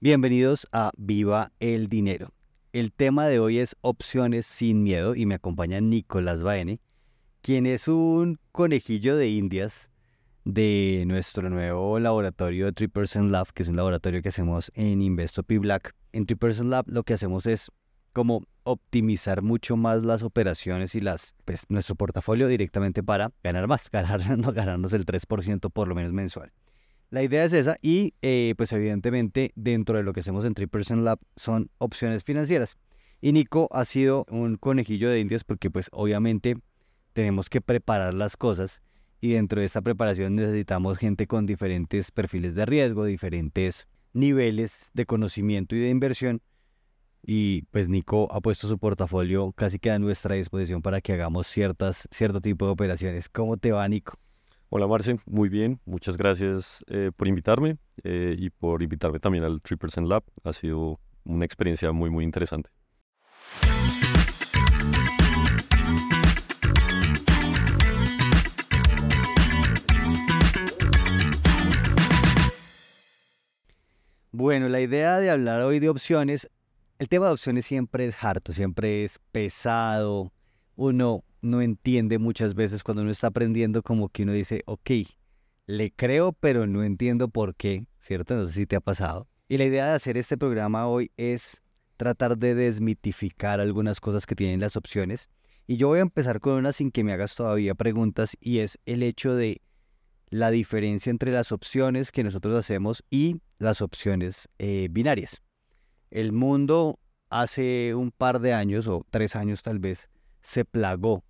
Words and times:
Bienvenidos 0.00 0.68
a 0.70 0.92
Viva 0.96 1.50
el 1.58 1.88
Dinero. 1.88 2.32
El 2.72 2.92
tema 2.92 3.26
de 3.26 3.40
hoy 3.40 3.58
es 3.58 3.74
opciones 3.80 4.46
sin 4.46 4.84
miedo 4.84 5.16
y 5.16 5.26
me 5.26 5.34
acompaña 5.34 5.80
Nicolás 5.80 6.44
Baene, 6.44 6.78
quien 7.42 7.66
es 7.66 7.88
un 7.88 8.38
conejillo 8.52 9.16
de 9.16 9.28
indias 9.28 9.90
de 10.44 11.02
nuestro 11.08 11.50
nuevo 11.50 11.98
laboratorio 11.98 12.66
de 12.66 12.74
3% 12.74 13.28
Lab, 13.28 13.52
que 13.52 13.64
es 13.64 13.68
un 13.68 13.74
laboratorio 13.74 14.22
que 14.22 14.28
hacemos 14.28 14.70
en 14.76 15.16
P 15.16 15.58
Black. 15.58 15.96
En 16.12 16.26
3% 16.26 16.68
Lab 16.68 16.84
lo 16.88 17.02
que 17.02 17.14
hacemos 17.14 17.46
es 17.46 17.72
como 18.12 18.44
optimizar 18.62 19.42
mucho 19.42 19.76
más 19.76 20.04
las 20.04 20.22
operaciones 20.22 20.94
y 20.94 21.00
las 21.00 21.34
pues, 21.44 21.64
nuestro 21.70 21.96
portafolio 21.96 22.46
directamente 22.46 23.02
para 23.02 23.32
ganar 23.42 23.66
más, 23.66 23.90
ganar, 23.90 24.38
no, 24.38 24.52
ganarnos 24.52 24.92
el 24.92 25.04
3% 25.04 25.72
por 25.72 25.88
lo 25.88 25.96
menos 25.96 26.12
mensual. 26.12 26.52
La 27.10 27.22
idea 27.22 27.44
es 27.44 27.54
esa 27.54 27.76
y 27.80 28.14
eh, 28.20 28.54
pues 28.58 28.70
evidentemente 28.72 29.52
dentro 29.54 29.96
de 29.96 30.02
lo 30.02 30.12
que 30.12 30.20
hacemos 30.20 30.44
en 30.44 30.54
3% 30.54 31.02
Lab 31.02 31.18
son 31.36 31.70
opciones 31.78 32.22
financieras. 32.22 32.76
Y 33.20 33.32
Nico 33.32 33.68
ha 33.72 33.84
sido 33.86 34.26
un 34.28 34.56
conejillo 34.56 35.08
de 35.08 35.20
indias 35.20 35.42
porque 35.42 35.70
pues 35.70 35.88
obviamente 35.92 36.56
tenemos 37.14 37.48
que 37.48 37.62
preparar 37.62 38.12
las 38.12 38.36
cosas 38.36 38.82
y 39.20 39.32
dentro 39.32 39.60
de 39.60 39.66
esta 39.66 39.80
preparación 39.80 40.36
necesitamos 40.36 40.98
gente 40.98 41.26
con 41.26 41.46
diferentes 41.46 42.10
perfiles 42.10 42.54
de 42.54 42.66
riesgo, 42.66 43.06
diferentes 43.06 43.88
niveles 44.12 44.90
de 44.92 45.06
conocimiento 45.06 45.74
y 45.74 45.80
de 45.80 45.88
inversión. 45.88 46.42
Y 47.22 47.62
pues 47.70 47.88
Nico 47.88 48.28
ha 48.32 48.40
puesto 48.40 48.68
su 48.68 48.78
portafolio 48.78 49.52
casi 49.52 49.78
que 49.78 49.90
a 49.90 49.98
nuestra 49.98 50.34
disposición 50.34 50.82
para 50.82 51.00
que 51.00 51.14
hagamos 51.14 51.46
ciertas, 51.46 52.06
cierto 52.12 52.40
tipo 52.42 52.66
de 52.66 52.72
operaciones. 52.72 53.28
¿Cómo 53.30 53.56
te 53.56 53.72
va, 53.72 53.88
Nico? 53.88 54.18
Hola 54.70 54.86
Marce, 54.86 55.18
muy 55.24 55.48
bien, 55.48 55.80
muchas 55.86 56.18
gracias 56.18 56.84
eh, 56.88 57.10
por 57.16 57.26
invitarme 57.26 57.78
eh, 58.04 58.36
y 58.38 58.50
por 58.50 58.82
invitarme 58.82 59.18
también 59.18 59.42
al 59.42 59.62
3% 59.62 60.06
Lab. 60.06 60.24
Ha 60.44 60.52
sido 60.52 61.00
una 61.24 61.46
experiencia 61.46 61.90
muy, 61.92 62.10
muy 62.10 62.22
interesante. 62.22 62.68
Bueno, 74.32 74.68
la 74.68 74.82
idea 74.82 75.18
de 75.18 75.30
hablar 75.30 75.62
hoy 75.62 75.78
de 75.78 75.88
opciones, 75.88 76.50
el 76.98 77.08
tema 77.08 77.28
de 77.28 77.32
opciones 77.32 77.64
siempre 77.64 78.04
es 78.04 78.22
harto, 78.22 78.52
siempre 78.52 79.04
es 79.04 79.18
pesado. 79.32 80.30
Uno 80.76 81.24
no 81.40 81.62
entiende 81.62 82.18
muchas 82.18 82.54
veces 82.54 82.82
cuando 82.82 83.02
uno 83.02 83.10
está 83.10 83.28
aprendiendo 83.28 83.82
como 83.82 84.08
que 84.08 84.22
uno 84.24 84.32
dice, 84.32 84.62
ok, 84.66 84.90
le 85.66 85.90
creo, 85.92 86.32
pero 86.32 86.66
no 86.66 86.82
entiendo 86.82 87.28
por 87.28 87.54
qué, 87.54 87.86
¿cierto? 88.00 88.34
No 88.34 88.46
sé 88.46 88.52
si 88.52 88.66
te 88.66 88.76
ha 88.76 88.80
pasado. 88.80 89.28
Y 89.48 89.58
la 89.58 89.64
idea 89.64 89.86
de 89.86 89.92
hacer 89.92 90.16
este 90.16 90.36
programa 90.36 90.86
hoy 90.86 91.10
es 91.16 91.62
tratar 91.96 92.38
de 92.38 92.54
desmitificar 92.54 93.60
algunas 93.60 94.00
cosas 94.00 94.26
que 94.26 94.34
tienen 94.34 94.60
las 94.60 94.76
opciones. 94.76 95.28
Y 95.66 95.76
yo 95.76 95.88
voy 95.88 95.98
a 95.98 96.02
empezar 96.02 96.40
con 96.40 96.54
una 96.54 96.72
sin 96.72 96.90
que 96.90 97.04
me 97.04 97.12
hagas 97.12 97.34
todavía 97.34 97.74
preguntas 97.74 98.36
y 98.40 98.58
es 98.60 98.78
el 98.86 99.02
hecho 99.02 99.34
de 99.34 99.60
la 100.30 100.50
diferencia 100.50 101.10
entre 101.10 101.32
las 101.32 101.52
opciones 101.52 102.12
que 102.12 102.24
nosotros 102.24 102.54
hacemos 102.56 103.04
y 103.10 103.40
las 103.58 103.82
opciones 103.82 104.48
eh, 104.58 104.88
binarias. 104.90 105.42
El 106.10 106.32
mundo 106.32 106.98
hace 107.30 107.94
un 107.94 108.10
par 108.10 108.40
de 108.40 108.54
años 108.54 108.86
o 108.86 109.04
tres 109.10 109.36
años 109.36 109.62
tal 109.62 109.78
vez 109.78 110.08
se 110.40 110.64
plagó 110.64 111.24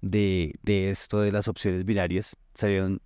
de, 0.00 0.58
esto 0.64 1.20
de 1.20 1.32
las 1.32 1.48
opciones 1.48 1.84
binarias. 1.84 2.36
Salieron, 2.54 3.00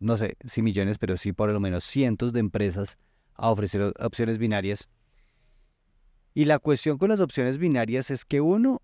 no 0.00 0.16
sé 0.16 0.36
si 0.44 0.62
millones, 0.62 0.98
pero 0.98 1.16
sí 1.16 1.32
por 1.32 1.50
lo 1.50 1.60
menos 1.60 1.84
cientos 1.84 2.32
de 2.32 2.40
empresas 2.40 2.98
a 3.34 3.50
ofrecer 3.50 3.92
opciones 4.00 4.38
binarias. 4.38 4.88
Y 6.34 6.46
la 6.46 6.58
cuestión 6.58 6.98
con 6.98 7.10
las 7.10 7.20
opciones 7.20 7.58
binarias 7.58 8.10
es 8.10 8.24
que 8.24 8.40
uno, 8.40 8.80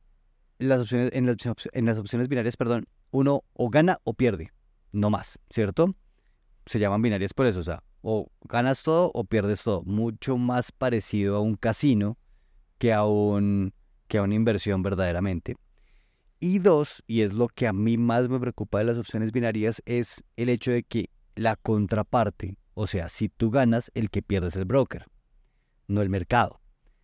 las 0.58 0.80
opciones, 0.80 1.10
en, 1.14 1.26
las, 1.26 1.36
en 1.72 1.86
las 1.86 1.98
opciones 1.98 2.28
binarias, 2.28 2.56
perdón, 2.56 2.86
uno 3.10 3.44
o 3.54 3.70
gana 3.70 3.98
o 4.04 4.12
pierde, 4.14 4.52
no 4.92 5.08
más, 5.08 5.38
¿cierto? 5.48 5.94
Se 6.66 6.78
llaman 6.78 7.00
binarias 7.00 7.32
por 7.32 7.46
eso, 7.46 7.60
o 7.60 7.62
sea, 7.62 7.82
o 8.02 8.30
ganas 8.42 8.82
todo 8.82 9.10
o 9.14 9.24
pierdes 9.24 9.62
todo. 9.62 9.82
Mucho 9.82 10.36
más 10.36 10.72
parecido 10.72 11.36
a 11.36 11.40
un 11.40 11.56
casino 11.56 12.18
que 12.78 12.92
a, 12.92 13.04
un, 13.04 13.72
que 14.06 14.18
a 14.18 14.22
una 14.22 14.34
inversión 14.34 14.82
verdaderamente. 14.82 15.56
Y 16.40 16.60
dos, 16.60 17.02
y 17.06 17.22
es 17.22 17.32
lo 17.32 17.48
que 17.48 17.66
a 17.66 17.72
mí 17.72 17.96
más 17.98 18.28
me 18.28 18.38
preocupa 18.38 18.78
de 18.78 18.84
las 18.84 18.98
opciones 18.98 19.32
binarias, 19.32 19.82
es 19.86 20.22
el 20.36 20.48
hecho 20.48 20.70
de 20.70 20.84
que 20.84 21.10
la 21.34 21.56
contraparte, 21.56 22.58
o 22.74 22.86
sea, 22.86 23.08
si 23.08 23.28
tú 23.28 23.50
ganas, 23.50 23.90
el 23.94 24.08
que 24.08 24.22
pierdes 24.22 24.54
el 24.56 24.64
broker, 24.64 25.06
no 25.88 26.00
el 26.00 26.08
mercado. 26.08 26.60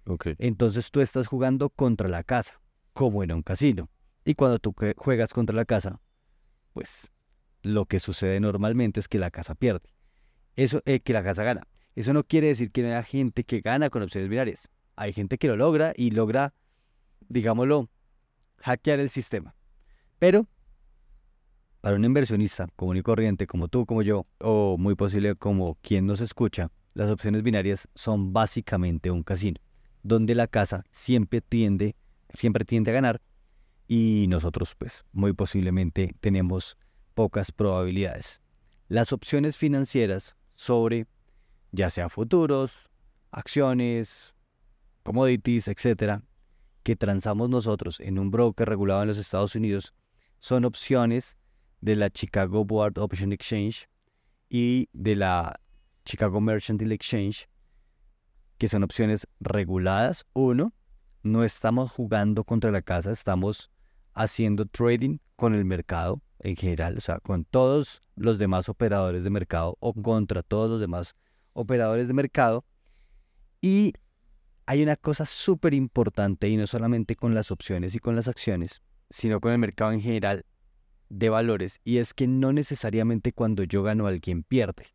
Okay. 0.07 0.37
Entonces 0.39 0.91
tú 0.91 1.01
estás 1.01 1.27
jugando 1.27 1.71
contra 1.71 2.09
la 2.09 2.23
casa, 2.23 2.61
como 2.93 3.23
en 3.25 3.33
un 3.33 3.43
casino. 3.43 3.91
Y 4.25 4.35
cuando 4.35 4.59
tú 4.59 4.75
juegas 4.97 5.33
contra 5.33 5.57
la 5.57 5.65
casa, 5.65 6.01
pues 6.73 7.11
lo 7.63 7.87
que 7.87 8.01
sucede 8.01 8.39
normalmente 8.39 9.01
es 9.01 9.09
que 9.09 9.19
la 9.19 9.31
casa 9.31 9.55
pierde. 9.55 9.89
Eso, 10.57 10.81
eh, 10.85 11.01
que 11.01 11.13
la 11.13 11.25
casa 11.25 11.43
gana. 11.43 11.67
Eso 11.97 12.13
no 12.13 12.25
quiere 12.25 12.49
decir 12.49 12.71
que 12.71 12.83
no 12.83 12.89
haya 12.89 13.03
gente 13.03 13.45
que 13.45 13.61
gana 13.61 13.91
con 13.91 14.03
opciones 14.03 14.29
binarias. 14.29 14.69
Hay 14.97 15.13
gente 15.13 15.39
que 15.39 15.49
lo 15.49 15.57
logra 15.57 15.93
y 15.97 16.11
logra, 16.11 16.55
digámoslo, 17.29 17.89
hackear 18.65 18.99
el 18.99 19.11
sistema. 19.11 19.55
Pero 20.19 20.47
para 21.83 21.97
un 21.97 22.05
inversionista 22.05 22.67
común 22.77 22.97
y 22.97 23.03
corriente 23.03 23.47
como 23.47 23.69
tú, 23.69 23.85
como 23.85 24.01
yo, 24.01 24.27
o 24.39 24.79
muy 24.79 24.95
posible 24.95 25.35
como 25.37 25.75
quien 25.83 26.07
nos 26.07 26.23
escucha, 26.23 26.71
las 26.95 27.11
opciones 27.11 27.43
binarias 27.43 27.89
son 27.95 28.33
básicamente 28.33 29.11
un 29.11 29.23
casino, 29.23 29.61
donde 30.03 30.35
la 30.35 30.47
casa 30.47 30.83
siempre 30.91 31.43
tiende, 31.43 31.95
siempre 32.33 32.65
tiende 32.65 32.91
a 32.91 32.95
ganar 32.95 33.21
y 33.87 34.27
nosotros 34.29 34.75
pues 34.77 35.05
muy 35.13 35.35
posiblemente 35.35 36.15
tenemos 36.21 36.79
pocas 37.15 37.53
probabilidades. 37.53 38.41
Las 38.89 39.13
opciones 39.13 39.59
financieras 39.59 40.37
sobre 40.55 41.07
ya 41.71 41.91
sea 41.91 42.09
futuros, 42.09 42.89
acciones, 43.31 44.35
commodities, 45.03 45.69
etcétera, 45.69 46.23
que 46.85 46.95
transamos 46.97 47.49
nosotros 47.49 47.99
en 47.99 48.19
un 48.19 48.31
broker 48.31 48.69
regulado 48.69 49.03
en 49.03 49.09
los 49.09 49.19
Estados 49.19 49.57
Unidos 49.57 49.95
son 50.39 50.65
opciones 50.65 51.39
de 51.81 51.97
la 51.97 52.11
Chicago 52.11 52.65
Board 52.65 52.99
Option 52.99 53.33
Exchange 53.33 53.89
y 54.51 54.89
de 54.93 55.17
la 55.17 55.59
Chicago 56.05 56.41
Mercantile 56.41 56.95
Exchange, 56.95 57.49
que 58.59 58.69
son 58.69 58.85
opciones 58.85 59.27
reguladas. 59.41 60.27
Uno, 60.35 60.75
no 61.23 61.43
estamos 61.43 61.91
jugando 61.91 62.45
contra 62.45 62.71
la 62.71 62.83
casa, 62.83 63.11
estamos 63.11 63.71
haciendo 64.13 64.67
trading 64.67 65.19
con 65.37 65.55
el 65.55 65.65
mercado 65.65 66.21
en 66.41 66.55
general, 66.55 66.99
o 66.99 67.01
sea, 67.01 67.19
con 67.21 67.47
todos 67.47 68.03
los 68.15 68.37
demás 68.37 68.69
operadores 68.69 69.25
de 69.25 69.31
mercado 69.31 69.79
o 69.81 69.95
contra 69.95 70.43
todos 70.43 70.71
los 70.71 70.81
demás 70.81 71.17
operadores 71.55 72.09
de 72.09 72.15
mercado. 72.15 72.65
Y 73.63 73.95
hay 74.67 74.83
una 74.83 74.97
cosa 74.97 75.27
súper 75.27 75.75
importante 75.75 76.49
y 76.49 76.57
no 76.57 76.67
solamente 76.67 77.17
con 77.17 77.35
las 77.35 77.51
opciones 77.51 77.95
y 77.95 77.99
con 77.99 78.17
las 78.17 78.29
acciones, 78.29 78.83
sino 79.11 79.41
con 79.41 79.53
el 79.53 79.59
mercado 79.59 79.93
en 79.93 80.01
general 80.01 80.45
de 81.11 81.29
valores 81.29 81.81
y 81.85 81.99
es 81.99 82.15
que 82.15 82.27
no 82.27 82.53
necesariamente 82.53 83.33
cuando 83.33 83.63
yo 83.65 83.83
gano 83.83 84.07
alguien 84.07 84.43
pierde. 84.43 84.87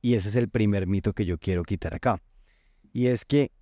Y 0.00 0.14
ese 0.14 0.30
es 0.30 0.36
el 0.36 0.48
primer 0.48 0.86
mito 0.86 1.12
que 1.12 1.24
yo 1.24 1.38
quiero 1.38 1.62
quitar 1.62 1.94
acá. 1.94 2.20
Y 2.92 3.06
es 3.06 3.24
que 3.24 3.52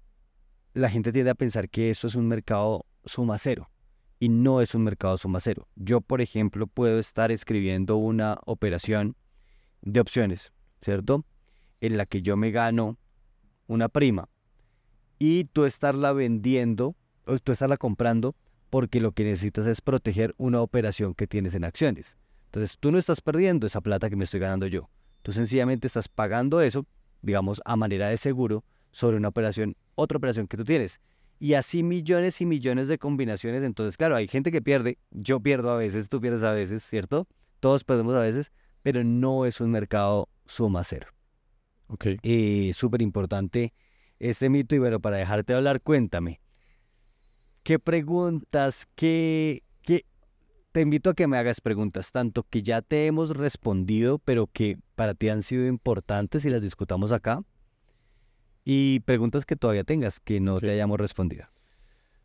la 0.72 0.88
gente 0.88 1.12
tiende 1.12 1.30
a 1.30 1.34
pensar 1.34 1.68
que 1.68 1.90
eso 1.90 2.06
es 2.06 2.14
un 2.14 2.26
mercado 2.26 2.86
suma 3.04 3.38
cero 3.38 3.70
y 4.18 4.30
no 4.30 4.62
es 4.62 4.74
un 4.74 4.84
mercado 4.84 5.18
suma 5.18 5.40
cero. 5.40 5.68
Yo, 5.76 6.00
por 6.00 6.22
ejemplo, 6.22 6.66
puedo 6.66 6.98
estar 6.98 7.30
escribiendo 7.30 7.96
una 7.96 8.38
operación 8.46 9.16
de 9.82 10.00
opciones, 10.00 10.52
¿cierto? 10.80 11.26
En 11.80 11.98
la 11.98 12.06
que 12.06 12.22
yo 12.22 12.36
me 12.36 12.50
gano 12.50 12.98
una 13.66 13.88
prima 13.88 14.28
y 15.20 15.44
tú 15.44 15.66
estarla 15.66 16.12
vendiendo 16.12 16.96
o 17.26 17.38
tú 17.38 17.52
estarla 17.52 17.76
comprando 17.76 18.34
porque 18.70 19.00
lo 19.00 19.12
que 19.12 19.22
necesitas 19.22 19.66
es 19.66 19.80
proteger 19.82 20.34
una 20.38 20.62
operación 20.62 21.14
que 21.14 21.26
tienes 21.26 21.54
en 21.54 21.64
acciones. 21.64 22.16
Entonces 22.46 22.78
tú 22.80 22.90
no 22.90 22.98
estás 22.98 23.20
perdiendo 23.20 23.66
esa 23.66 23.82
plata 23.82 24.08
que 24.08 24.16
me 24.16 24.24
estoy 24.24 24.40
ganando 24.40 24.66
yo. 24.66 24.88
Tú 25.22 25.30
sencillamente 25.32 25.86
estás 25.86 26.08
pagando 26.08 26.62
eso, 26.62 26.86
digamos, 27.20 27.60
a 27.66 27.76
manera 27.76 28.08
de 28.08 28.16
seguro 28.16 28.64
sobre 28.92 29.18
una 29.18 29.28
operación, 29.28 29.76
otra 29.94 30.16
operación 30.16 30.48
que 30.48 30.56
tú 30.56 30.64
tienes. 30.64 31.00
Y 31.38 31.52
así 31.52 31.82
millones 31.82 32.40
y 32.40 32.46
millones 32.46 32.88
de 32.88 32.98
combinaciones. 32.98 33.62
Entonces, 33.62 33.98
claro, 33.98 34.16
hay 34.16 34.26
gente 34.26 34.50
que 34.50 34.62
pierde. 34.62 34.98
Yo 35.10 35.40
pierdo 35.40 35.70
a 35.70 35.76
veces, 35.76 36.08
tú 36.08 36.20
pierdes 36.20 36.42
a 36.42 36.52
veces, 36.52 36.82
¿cierto? 36.82 37.28
Todos 37.60 37.84
perdemos 37.84 38.14
a 38.14 38.20
veces, 38.20 38.52
pero 38.82 39.04
no 39.04 39.44
es 39.44 39.60
un 39.60 39.70
mercado 39.70 40.30
suma 40.46 40.82
cero. 40.82 41.08
Ok. 41.88 42.06
Y 42.22 42.72
súper 42.72 43.02
importante 43.02 43.74
este 44.20 44.48
mito 44.50 44.74
y 44.74 44.78
bueno, 44.78 45.00
para 45.00 45.16
dejarte 45.16 45.54
hablar, 45.54 45.80
cuéntame. 45.80 46.40
¿Qué 47.62 47.78
preguntas, 47.78 48.86
qué, 48.94 49.64
qué... 49.82 50.04
Te 50.72 50.82
invito 50.82 51.10
a 51.10 51.14
que 51.14 51.26
me 51.26 51.36
hagas 51.36 51.60
preguntas, 51.60 52.12
tanto 52.12 52.44
que 52.44 52.62
ya 52.62 52.80
te 52.82 53.06
hemos 53.06 53.30
respondido, 53.36 54.18
pero 54.18 54.46
que 54.46 54.78
para 54.94 55.14
ti 55.14 55.28
han 55.28 55.42
sido 55.42 55.66
importantes 55.66 56.44
y 56.44 56.50
las 56.50 56.62
discutamos 56.62 57.12
acá, 57.12 57.42
Y 58.64 59.00
preguntas 59.00 59.46
que 59.46 59.56
todavía 59.56 59.84
tengas 59.84 60.20
que 60.20 60.38
no 60.40 60.60
te 60.60 60.70
hayamos 60.70 60.98
respondido. 61.00 61.46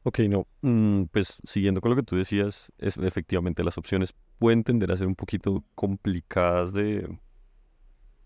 Ok, 0.04 0.20
no. 0.30 0.48
mm, 0.62 1.06
pues 1.06 1.40
siguiendo 1.44 1.82
con 1.82 1.90
lo 1.92 1.96
que 1.96 2.04
tú 2.04 2.16
decías, 2.16 2.72
es 2.78 2.98
efectivamente 2.98 3.64
las 3.64 3.78
opciones 3.78 4.14
pueden 4.38 4.64
tender 4.64 4.92
a 4.92 4.98
ser 4.98 5.08
un 5.08 5.16
poquito 5.16 5.64
complicadas 5.74 6.74
de, 6.74 7.08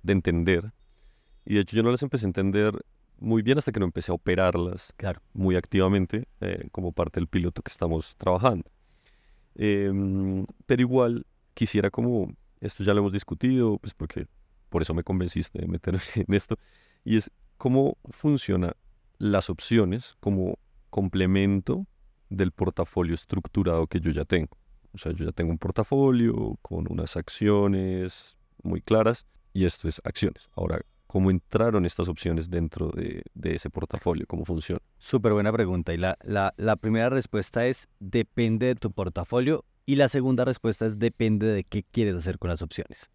de 0.04 0.14
entender. 0.14 0.74
Y 1.46 1.56
de 1.56 1.62
hecho 1.62 1.78
yo 1.78 1.84
no 1.84 1.92
las 1.92 2.04
empecé 2.04 2.26
a 2.26 2.30
entender 2.30 2.74
muy 3.20 3.42
bien 3.42 3.58
hasta 3.58 3.72
que 3.72 3.80
no 3.80 3.86
empecé 3.86 4.12
a 4.12 4.16
operarlas 4.16 4.94
Claro. 4.98 5.22
muy 5.34 5.56
activamente 5.56 6.28
eh, 6.42 6.68
como 6.72 6.92
parte 6.92 7.20
del 7.20 7.28
piloto 7.28 7.62
que 7.62 7.72
estamos 7.72 8.16
trabajando. 8.18 8.70
Em, 9.56 10.46
pero 10.66 10.82
igual 10.82 11.26
quisiera 11.54 11.90
como, 11.90 12.34
esto 12.62 12.84
ya 12.84 12.94
lo 12.94 13.00
hemos 13.00 13.14
discutido, 13.14 13.78
pues 13.78 13.94
porque 13.94 14.28
por 14.70 14.82
eso 14.82 14.94
me 14.94 15.04
convenciste 15.04 15.60
de 15.60 15.68
meterme 15.68 16.00
en 16.16 16.34
esto, 16.34 16.58
y 17.04 17.18
es 17.18 17.32
cómo 17.58 17.98
funcionan 18.10 18.72
las 19.18 19.50
opciones 19.50 20.16
como 20.20 20.58
complemento 20.90 21.86
del 22.30 22.52
portafolio 22.52 23.14
estructurado 23.14 23.88
que 23.88 24.00
yo 24.00 24.12
ya 24.12 24.24
tengo. 24.26 24.58
O 24.94 24.98
sea, 24.98 25.12
yo 25.12 25.26
ya 25.26 25.32
tengo 25.32 25.52
un 25.52 25.58
portafolio 25.58 26.58
con 26.62 26.92
unas 26.92 27.18
acciones 27.18 28.38
muy 28.64 28.82
claras 28.82 29.26
y 29.54 29.66
esto 29.66 29.88
es 29.88 30.02
acciones. 30.04 30.50
Ahora, 30.56 30.80
¿cómo 31.10 31.32
entraron 31.32 31.88
estas 31.88 32.08
opciones 32.08 32.52
dentro 32.52 32.92
de, 32.92 33.24
de 33.34 33.56
ese 33.56 33.72
portafolio? 33.72 34.28
¿Cómo 34.28 34.46
funciona? 34.46 34.80
Súper 35.00 35.34
buena 35.34 35.52
pregunta. 35.52 35.92
Y 35.92 35.98
la, 35.98 36.20
la, 36.22 36.54
la 36.56 36.76
primera 36.76 37.10
respuesta 37.10 37.66
es 37.66 37.90
depende 38.00 38.68
de 38.68 38.76
tu 38.76 38.92
portafolio. 38.92 39.66
Y 39.88 39.96
la 39.96 40.08
segunda 40.08 40.46
respuesta 40.46 40.86
es 40.86 41.00
depende 41.00 41.48
de 41.48 41.64
qué 41.64 41.82
quieres 41.82 42.14
hacer 42.14 42.38
con 42.38 42.52
las 42.52 42.62
opciones. 42.62 43.10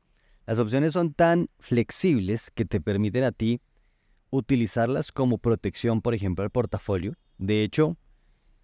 Las 0.44 0.58
opciones 0.58 0.92
son 0.92 1.14
tan 1.14 1.48
flexibles 1.60 2.50
que 2.50 2.64
te 2.64 2.80
permiten 2.80 3.22
a 3.22 3.30
ti 3.30 3.60
utilizarlas 4.30 5.12
como 5.12 5.38
protección, 5.38 6.02
por 6.02 6.14
ejemplo, 6.14 6.42
al 6.42 6.50
portafolio. 6.50 7.14
De 7.38 7.62
hecho, 7.62 7.96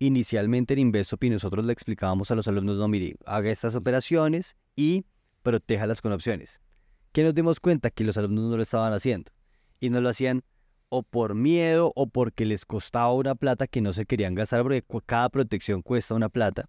inicialmente 0.01 0.75
en 0.75 0.81
Investopi 0.81 1.31
nosotros 1.31 1.65
le 1.65 1.73
explicábamos 1.73 2.33
a 2.33 2.35
los 2.35 2.49
alumnos, 2.49 2.81
no, 2.81 2.89
mire, 2.89 3.15
haga 3.27 3.53
estas 3.53 3.77
operaciones 3.77 4.57
y 4.75 5.05
protéjalas 5.45 6.03
con 6.03 6.11
opciones. 6.11 6.61
Que 7.13 7.23
nos 7.23 7.35
dimos 7.35 7.61
cuenta 7.61 7.91
que 7.91 8.05
los 8.05 8.17
alumnos 8.17 8.45
no 8.51 8.57
lo 8.57 8.63
estaban 8.63 8.93
haciendo. 8.93 9.33
Y 9.81 9.91
no 9.91 10.01
lo 10.01 10.09
hacían 10.09 10.43
o 10.89 11.03
por 11.03 11.35
miedo 11.35 11.93
o 11.95 12.09
porque 12.09 12.45
les 12.47 12.67
costaba 12.67 13.13
una 13.13 13.35
plata 13.35 13.67
que 13.67 13.81
no 13.81 13.93
se 13.93 14.07
querían 14.07 14.35
gastar 14.35 14.63
porque 14.63 14.85
cada 15.07 15.29
protección 15.29 15.83
cuesta 15.83 16.15
una 16.15 16.29
plata. 16.29 16.69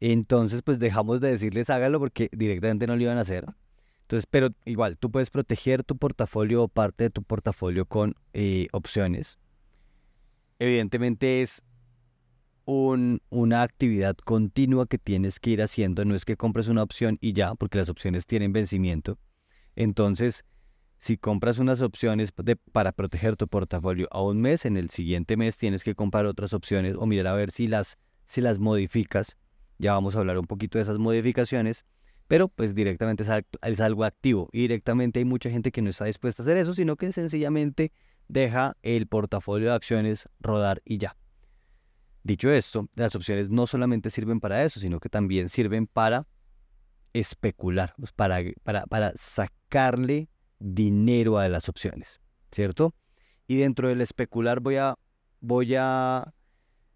Entonces, 0.00 0.62
pues 0.62 0.78
dejamos 0.78 1.20
de 1.20 1.30
decirles 1.30 1.70
hágalo 1.70 1.98
porque 1.98 2.28
directamente 2.32 2.86
no 2.86 2.96
lo 2.96 3.02
iban 3.02 3.18
a 3.18 3.22
hacer. 3.22 3.46
Entonces, 4.02 4.26
pero 4.30 4.50
igual, 4.64 4.98
tú 4.98 5.10
puedes 5.10 5.30
proteger 5.30 5.82
tu 5.82 5.96
portafolio 5.96 6.62
o 6.64 6.68
parte 6.68 7.04
de 7.04 7.10
tu 7.10 7.22
portafolio 7.22 7.86
con 7.86 8.14
eh, 8.34 8.68
opciones. 8.72 9.38
Evidentemente 10.58 11.42
es 11.42 11.62
un- 12.64 13.20
una 13.30 13.62
actividad 13.62 14.16
continua 14.16 14.86
que 14.86 14.98
tienes 14.98 15.40
que 15.40 15.50
ir 15.50 15.62
haciendo. 15.62 16.04
No 16.04 16.14
es 16.14 16.24
que 16.24 16.36
compres 16.36 16.68
una 16.68 16.82
opción 16.82 17.18
y 17.20 17.32
ya, 17.32 17.54
porque 17.54 17.78
las 17.78 17.88
opciones 17.88 18.26
tienen 18.26 18.52
vencimiento. 18.52 19.18
Entonces, 19.76 20.44
si 20.98 21.18
compras 21.18 21.58
unas 21.58 21.82
opciones 21.82 22.32
para 22.72 22.92
proteger 22.92 23.36
tu 23.36 23.46
portafolio 23.46 24.08
a 24.10 24.22
un 24.22 24.40
mes, 24.40 24.64
en 24.64 24.76
el 24.76 24.88
siguiente 24.88 25.36
mes 25.36 25.58
tienes 25.58 25.84
que 25.84 25.94
comprar 25.94 26.26
otras 26.26 26.52
opciones 26.54 26.96
o 26.98 27.06
mirar 27.06 27.28
a 27.28 27.36
ver 27.36 27.50
si 27.50 27.68
las, 27.68 27.98
si 28.24 28.40
las 28.40 28.58
modificas. 28.58 29.36
Ya 29.78 29.92
vamos 29.92 30.16
a 30.16 30.20
hablar 30.20 30.38
un 30.38 30.46
poquito 30.46 30.78
de 30.78 30.82
esas 30.82 30.98
modificaciones, 30.98 31.84
pero 32.26 32.48
pues 32.48 32.74
directamente 32.74 33.22
es, 33.22 33.28
es 33.62 33.80
algo 33.80 34.04
activo 34.04 34.48
y 34.52 34.60
directamente 34.62 35.18
hay 35.18 35.26
mucha 35.26 35.50
gente 35.50 35.70
que 35.70 35.82
no 35.82 35.90
está 35.90 36.06
dispuesta 36.06 36.42
a 36.42 36.44
hacer 36.44 36.56
eso, 36.56 36.74
sino 36.74 36.96
que 36.96 37.12
sencillamente 37.12 37.92
deja 38.26 38.76
el 38.82 39.06
portafolio 39.06 39.68
de 39.68 39.74
acciones 39.74 40.28
rodar 40.40 40.80
y 40.84 40.96
ya. 40.96 41.16
Dicho 42.22 42.50
esto, 42.50 42.88
las 42.96 43.14
opciones 43.14 43.50
no 43.50 43.66
solamente 43.66 44.10
sirven 44.10 44.40
para 44.40 44.64
eso, 44.64 44.80
sino 44.80 44.98
que 44.98 45.08
también 45.08 45.48
sirven 45.50 45.86
para 45.86 46.26
especular, 47.20 47.94
pues, 47.96 48.12
para, 48.12 48.40
para, 48.62 48.86
para 48.86 49.12
sacarle 49.16 50.28
dinero 50.58 51.38
a 51.38 51.48
las 51.48 51.68
opciones, 51.68 52.20
¿cierto? 52.50 52.94
Y 53.46 53.56
dentro 53.56 53.88
del 53.88 54.00
especular 54.00 54.60
voy 54.60 54.76
a, 54.76 54.94
voy 55.40 55.74
a 55.76 56.32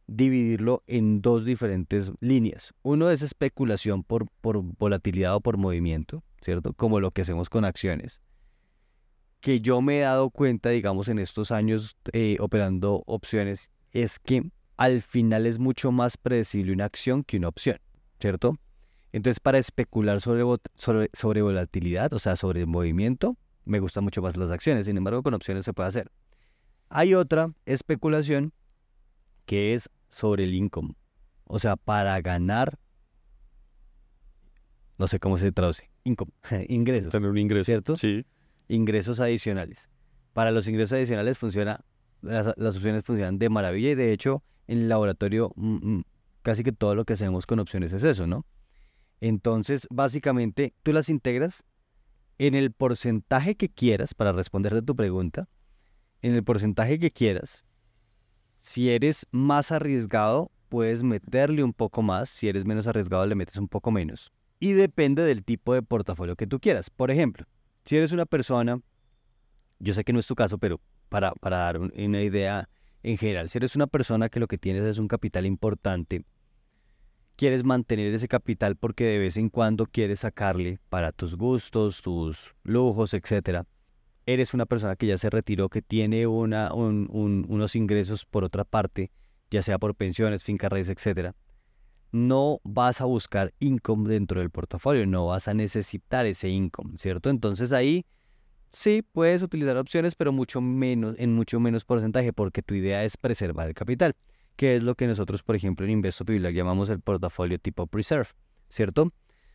dividirlo 0.07 0.83
en 0.87 1.23
dos 1.23 1.45
diferentes 1.45 2.13
líneas. 2.21 2.75
Uno 2.83 3.11
es 3.11 3.23
especulación 3.23 4.03
por, 4.03 4.27
por 4.41 4.61
volatilidad 4.63 5.37
o 5.37 5.41
por 5.41 5.57
movimiento, 5.57 6.25
¿cierto? 6.41 6.73
Como 6.75 7.01
lo 7.01 7.13
que 7.13 7.23
hacemos 7.23 7.49
con 7.49 7.65
acciones. 7.65 8.21
Que 9.41 9.61
yo 9.61 9.81
me 9.81 9.99
he 9.99 10.01
dado 10.01 10.31
cuenta, 10.31 10.71
digamos, 10.71 11.09
en 11.09 11.19
estos 11.19 11.51
años 11.51 11.97
eh, 12.13 12.37
operando 12.41 13.05
opciones, 13.07 13.71
es 13.93 14.19
que 14.19 14.51
al 14.77 15.01
final 15.01 15.47
es 15.47 15.59
mucho 15.59 15.93
más 15.93 16.17
predecible 16.17 16.73
una 16.73 16.87
acción 16.87 17.23
que 17.23 17.37
una 17.37 17.49
opción, 17.49 17.79
¿cierto? 18.19 18.59
Entonces, 19.13 19.41
para 19.41 19.59
especular 19.59 20.21
sobre, 20.21 20.45
sobre, 20.77 21.11
sobre 21.13 21.43
volatilidad, 21.43 22.13
o 22.13 22.19
sea, 22.19 22.37
sobre 22.37 22.61
el 22.61 22.67
movimiento, 22.67 23.37
me 23.65 23.81
gustan 23.81 24.05
mucho 24.05 24.23
más 24.23 24.37
las 24.37 24.51
acciones. 24.51 24.87
Sin 24.87 24.97
embargo, 24.97 25.23
con 25.23 25.35
opciones 25.35 25.65
se 25.65 25.73
puede 25.73 25.89
hacer. 25.89 26.11
Hay 26.89 27.15
otra 27.15 27.53
especulación 27.67 28.53
que 29.47 29.75
es 29.75 29.91
sobre 30.09 30.45
el 30.45 30.55
income. 30.55 30.95
O 31.45 31.59
sea, 31.59 31.77
para 31.77 32.21
ganar, 32.21 32.79
no 34.99 35.09
sé 35.09 35.19
cómo 35.19 35.37
se 35.37 35.51
traduce, 35.51 35.91
income, 36.05 36.33
ingresos, 36.69 37.13
Tener 37.13 37.31
un 37.31 37.39
ingreso. 37.39 37.65
¿cierto? 37.65 37.97
Sí. 37.97 38.25
ingresos 38.69 39.19
adicionales. 39.19 39.89
Para 40.33 40.53
los 40.53 40.69
ingresos 40.69 40.93
adicionales 40.93 41.39
funciona, 41.39 41.81
las, 42.23 42.55
las 42.57 42.77
opciones 42.77 43.03
funcionan 43.03 43.39
de 43.39 43.49
maravilla 43.49 43.91
y 43.91 43.95
de 43.97 44.13
hecho 44.13 44.45
en 44.69 44.83
el 44.83 44.89
laboratorio 44.89 45.53
mm, 45.57 45.97
mm, 45.97 46.05
casi 46.43 46.63
que 46.63 46.71
todo 46.71 46.95
lo 46.95 47.05
que 47.05 47.15
hacemos 47.15 47.47
con 47.47 47.59
opciones 47.59 47.93
es 47.93 48.05
eso, 48.05 48.29
¿no? 48.29 48.47
Entonces, 49.21 49.87
básicamente, 49.91 50.75
tú 50.83 50.93
las 50.93 51.09
integras 51.09 51.65
en 52.39 52.55
el 52.55 52.73
porcentaje 52.73 53.55
que 53.55 53.69
quieras 53.69 54.15
para 54.15 54.33
responderte 54.33 54.83
tu 54.83 54.97
pregunta, 54.97 55.49
en 56.23 56.35
el 56.35 56.43
porcentaje 56.43 56.99
que 56.99 57.11
quieras. 57.11 57.65
Si 58.59 58.91
eres 58.91 59.27
más 59.31 59.73
arriesgado, 59.73 60.51
puedes 60.69 61.03
meterle 61.03 61.63
un 61.65 61.73
poco 61.73 62.03
más. 62.03 62.29
Si 62.31 62.49
eres 62.49 62.65
menos 62.65 62.87
arriesgado, 62.87 63.27
le 63.27 63.35
metes 63.35 63.57
un 63.57 63.69
poco 63.69 63.91
menos. 63.91 64.33
Y 64.59 64.73
depende 64.73 65.23
del 65.23 65.45
tipo 65.45 65.75
de 65.75 65.83
portafolio 65.83 66.37
que 66.37 66.47
tú 66.47 66.61
quieras. 66.61 66.91
Por 66.91 67.11
ejemplo, 67.11 67.47
si 67.85 67.97
eres 67.97 68.13
una 68.13 68.27
persona, 68.27 68.81
yo 69.79 69.95
sé 69.95 70.05
que 70.05 70.13
no 70.13 70.19
es 70.19 70.27
tu 70.27 70.35
caso, 70.35 70.59
pero 70.59 70.81
para, 71.09 71.33
para 71.33 71.59
dar 71.59 71.79
un- 71.79 71.93
una 71.97 72.23
idea 72.23 72.69
en 73.03 73.17
general, 73.17 73.49
si 73.49 73.57
eres 73.59 73.77
una 73.77 73.87
persona 73.87 74.29
que 74.29 74.41
lo 74.41 74.47
que 74.47 74.59
tienes 74.59 74.83
es 74.83 74.99
un 74.99 75.09
capital 75.09 75.47
importante, 75.47 76.25
quieres 77.41 77.65
mantener 77.65 78.13
ese 78.13 78.29
capital 78.29 78.77
porque 78.77 79.05
de 79.07 79.19
vez 79.19 79.39
en 79.39 79.49
cuando 79.49 79.87
quieres 79.87 80.21
sacarle 80.21 80.79
para 80.91 81.11
tus 81.11 81.37
gustos, 81.37 82.03
tus 82.03 82.55
lujos, 82.65 83.15
etcétera. 83.15 83.65
Eres 84.27 84.53
una 84.53 84.67
persona 84.67 84.95
que 84.95 85.07
ya 85.07 85.17
se 85.17 85.31
retiró, 85.31 85.71
que 85.71 85.81
tiene 85.81 86.27
una, 86.27 86.75
un- 86.75 87.09
un- 87.11 87.47
unos 87.49 87.77
ingresos 87.77 88.27
por 88.27 88.45
otra 88.45 88.65
parte, 88.65 89.11
ya 89.51 89.63
sea 89.63 89.79
por 89.79 89.95
pensiones, 89.95 90.45
finca 90.45 90.69
raíz, 90.69 90.91
etcétera. 90.91 91.35
No 92.13 92.61
vas 92.63 93.01
a 93.01 93.07
buscar 93.07 93.55
income 93.59 94.07
dentro 94.11 94.41
del 94.41 94.51
portafolio, 94.51 95.07
no 95.07 95.29
vas 95.29 95.49
a 95.49 95.55
necesitar 95.55 96.27
ese 96.27 96.51
income, 96.51 96.99
¿cierto? 96.99 97.31
Entonces 97.31 97.73
ahí 97.73 98.05
sí 98.71 99.01
puedes 99.01 99.43
utilizar 99.43 99.79
opciones, 99.79 100.15
pero 100.15 100.31
mucho 100.31 100.61
menos, 100.61 101.15
en 101.19 101.33
mucho 101.33 101.59
menos 101.59 101.87
porcentaje, 101.87 102.35
porque 102.35 102.61
tu 102.61 102.75
idea 102.75 103.03
es 103.03 103.17
preservar 103.17 103.67
el 103.69 103.75
capital 103.75 104.15
que 104.61 104.77
es 104.77 104.83
lo 104.83 104.95
que 104.95 105.07
nosotros, 105.07 105.43
por 105.43 105.57
ejemplo, 105.57 105.87
en 105.87 105.93
Investo 105.93 106.23
Pilar 106.27 106.53
llamamos 106.53 106.91
el 106.91 107.01
portafolio 107.01 107.59
tipo 107.59 107.87
Preserve, 107.87 108.29
¿cierto? 108.69 109.11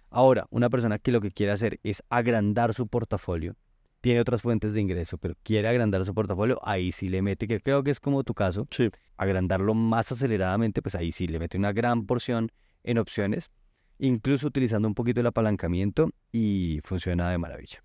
Ahora, 0.09 0.47
una 0.49 0.67
persona 0.67 0.97
que 0.97 1.11
lo 1.11 1.21
que 1.21 1.29
quiere 1.29 1.51
hacer 1.51 1.79
es 1.83 2.01
agrandar 2.09 2.73
su 2.73 2.87
portafolio, 2.87 3.55
tiene 4.01 4.19
otras 4.19 4.41
fuentes 4.41 4.73
de 4.73 4.81
ingreso, 4.81 5.19
pero 5.19 5.35
quiere 5.43 5.67
agrandar 5.67 6.03
su 6.05 6.15
portafolio, 6.15 6.59
ahí 6.63 6.91
sí 6.91 7.07
le 7.07 7.21
mete, 7.21 7.47
que 7.47 7.59
creo 7.61 7.83
que 7.83 7.91
es 7.91 7.99
como 7.99 8.23
tu 8.23 8.33
caso, 8.33 8.67
Sí. 8.71 8.89
agrandarlo 9.15 9.75
más 9.75 10.11
aceleradamente, 10.11 10.81
pues 10.81 10.95
ahí 10.95 11.11
sí 11.11 11.27
le 11.27 11.37
mete 11.37 11.55
una 11.59 11.71
gran 11.71 12.07
porción 12.07 12.51
en 12.83 12.97
opciones, 12.97 13.51
incluso 13.99 14.47
utilizando 14.47 14.87
un 14.87 14.95
poquito 14.95 15.19
el 15.19 15.27
apalancamiento 15.27 16.09
y 16.31 16.79
funciona 16.83 17.29
de 17.29 17.37
maravilla. 17.37 17.83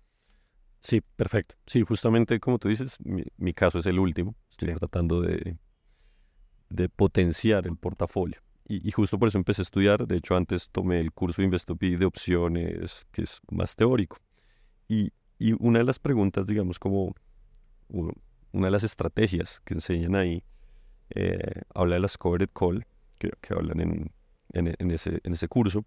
Sí, 0.79 1.01
perfecto. 1.15 1.53
Sí, 1.67 1.83
justamente 1.83 2.39
como 2.39 2.57
tú 2.57 2.67
dices, 2.67 2.97
mi, 3.03 3.21
mi 3.37 3.53
caso 3.53 3.77
es 3.77 3.85
el 3.85 3.99
último. 3.99 4.33
Estoy 4.49 4.69
Sí. 4.69 4.75
tratando 4.79 5.21
de, 5.21 5.59
de 6.71 6.89
potenciar 6.89 7.67
el 7.67 7.75
portafolio. 7.77 8.39
Y, 8.67 8.87
y 8.87 8.91
justo 8.91 9.19
por 9.19 9.27
eso 9.27 9.37
empecé 9.37 9.61
a 9.61 9.63
estudiar. 9.63 10.07
De 10.07 10.15
hecho, 10.15 10.35
antes 10.35 10.69
tomé 10.71 10.99
el 10.99 11.11
curso 11.11 11.41
de 11.41 11.45
Investopi 11.45 11.95
de 11.95 12.05
opciones, 12.05 13.05
que 13.11 13.23
es 13.23 13.41
más 13.51 13.75
teórico. 13.75 14.17
Y, 14.87 15.11
y 15.37 15.53
una 15.59 15.79
de 15.79 15.85
las 15.85 15.99
preguntas, 15.99 16.47
digamos, 16.47 16.79
como 16.79 17.13
una 17.89 18.67
de 18.67 18.71
las 18.71 18.83
estrategias 18.83 19.61
que 19.65 19.73
enseñan 19.73 20.15
ahí, 20.15 20.43
eh, 21.09 21.61
habla 21.73 21.95
de 21.95 22.01
las 22.01 22.17
covered 22.17 22.49
call, 22.53 22.85
que, 23.17 23.31
que 23.41 23.53
hablan 23.53 23.79
en, 23.81 24.11
en, 24.53 24.75
en 24.77 24.91
ese, 24.91 25.19
en 25.23 25.33
ese 25.33 25.47
curso. 25.47 25.85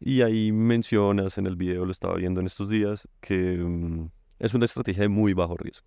Y 0.00 0.20
ahí 0.20 0.52
mencionas 0.52 1.38
en 1.38 1.46
el 1.46 1.56
video, 1.56 1.86
lo 1.86 1.92
estaba 1.92 2.16
viendo 2.16 2.40
en 2.40 2.46
estos 2.46 2.68
días, 2.68 3.08
que 3.20 3.56
mm, 3.56 4.10
es 4.38 4.52
una 4.52 4.66
estrategia 4.66 5.02
de 5.02 5.08
muy 5.08 5.32
bajo 5.32 5.56
riesgo. 5.56 5.86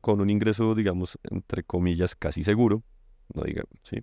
con 0.00 0.20
un 0.20 0.28
ingreso, 0.28 0.74
digamos, 0.74 1.18
entre 1.30 1.62
comillas, 1.62 2.14
casi 2.14 2.42
seguro, 2.42 2.82
no 3.32 3.42
diga, 3.42 3.64
sí, 3.82 4.02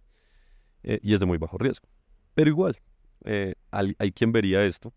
eh, 0.83 0.99
y 1.01 1.13
es 1.13 1.19
de 1.19 1.25
muy 1.25 1.37
bajo 1.37 1.57
riesgo. 1.57 1.87
Pero 2.33 2.49
igual, 2.49 2.77
eh, 3.25 3.55
hay, 3.71 4.11
quien 4.11 4.31
vería 4.31 4.63
esto 4.63 4.93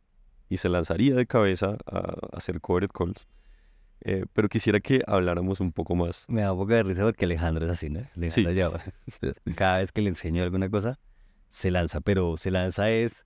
y 0.48 0.56
se 0.56 0.68
lanzaría 0.68 1.14
de 1.14 1.26
cabeza 1.26 1.76
a, 1.86 2.14
hacer 2.32 2.60
covered 2.60 2.90
calls. 2.90 3.26
Eh, 4.00 4.26
pero 4.32 4.48
quisiera 4.48 4.80
que 4.80 5.02
habláramos 5.06 5.60
un 5.60 5.72
poco 5.72 5.94
más. 5.94 6.26
Me 6.28 6.42
da 6.42 6.52
un 6.52 6.58
poco 6.58 6.74
de 6.74 6.82
risa 6.82 7.02
porque 7.02 7.24
Alejandro 7.24 7.64
es 7.64 7.72
así, 7.72 7.88
¿no? 7.88 8.00
sí. 8.28 8.44
cada 9.56 9.78
vez 9.78 9.92
que 9.92 10.02
le 10.02 10.08
enseño 10.08 10.42
alguna 10.42 10.68
cosa, 10.68 10.98
se 11.48 11.70
lanza, 11.70 12.00
pero 12.00 12.36
se 12.36 12.50
lanza 12.50 12.90
es 12.90 13.24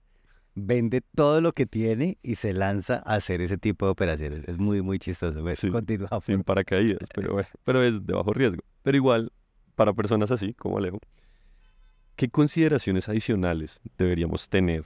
vende 0.55 1.01
todo 1.15 1.41
lo 1.41 1.53
que 1.53 1.65
tiene 1.65 2.17
y 2.21 2.35
se 2.35 2.53
lanza 2.53 3.01
a 3.05 3.15
hacer 3.15 3.41
ese 3.41 3.57
tipo 3.57 3.85
de 3.85 3.91
operaciones. 3.91 4.43
Es 4.47 4.57
muy, 4.57 4.81
muy 4.81 4.99
chistoso. 4.99 5.43
Sí, 5.55 5.71
Sin 6.21 6.43
paracaídas, 6.43 7.07
pero, 7.13 7.39
pero 7.63 7.83
es 7.83 8.05
de 8.05 8.13
bajo 8.13 8.33
riesgo. 8.33 8.63
Pero 8.83 8.97
igual, 8.97 9.31
para 9.79 9.93
personas 9.93 10.29
así 10.29 10.53
como 10.55 10.77
Alejo, 10.77 10.99
¿qué 12.17 12.27
consideraciones 12.27 13.07
adicionales 13.07 13.79
deberíamos 13.97 14.49
tener 14.49 14.83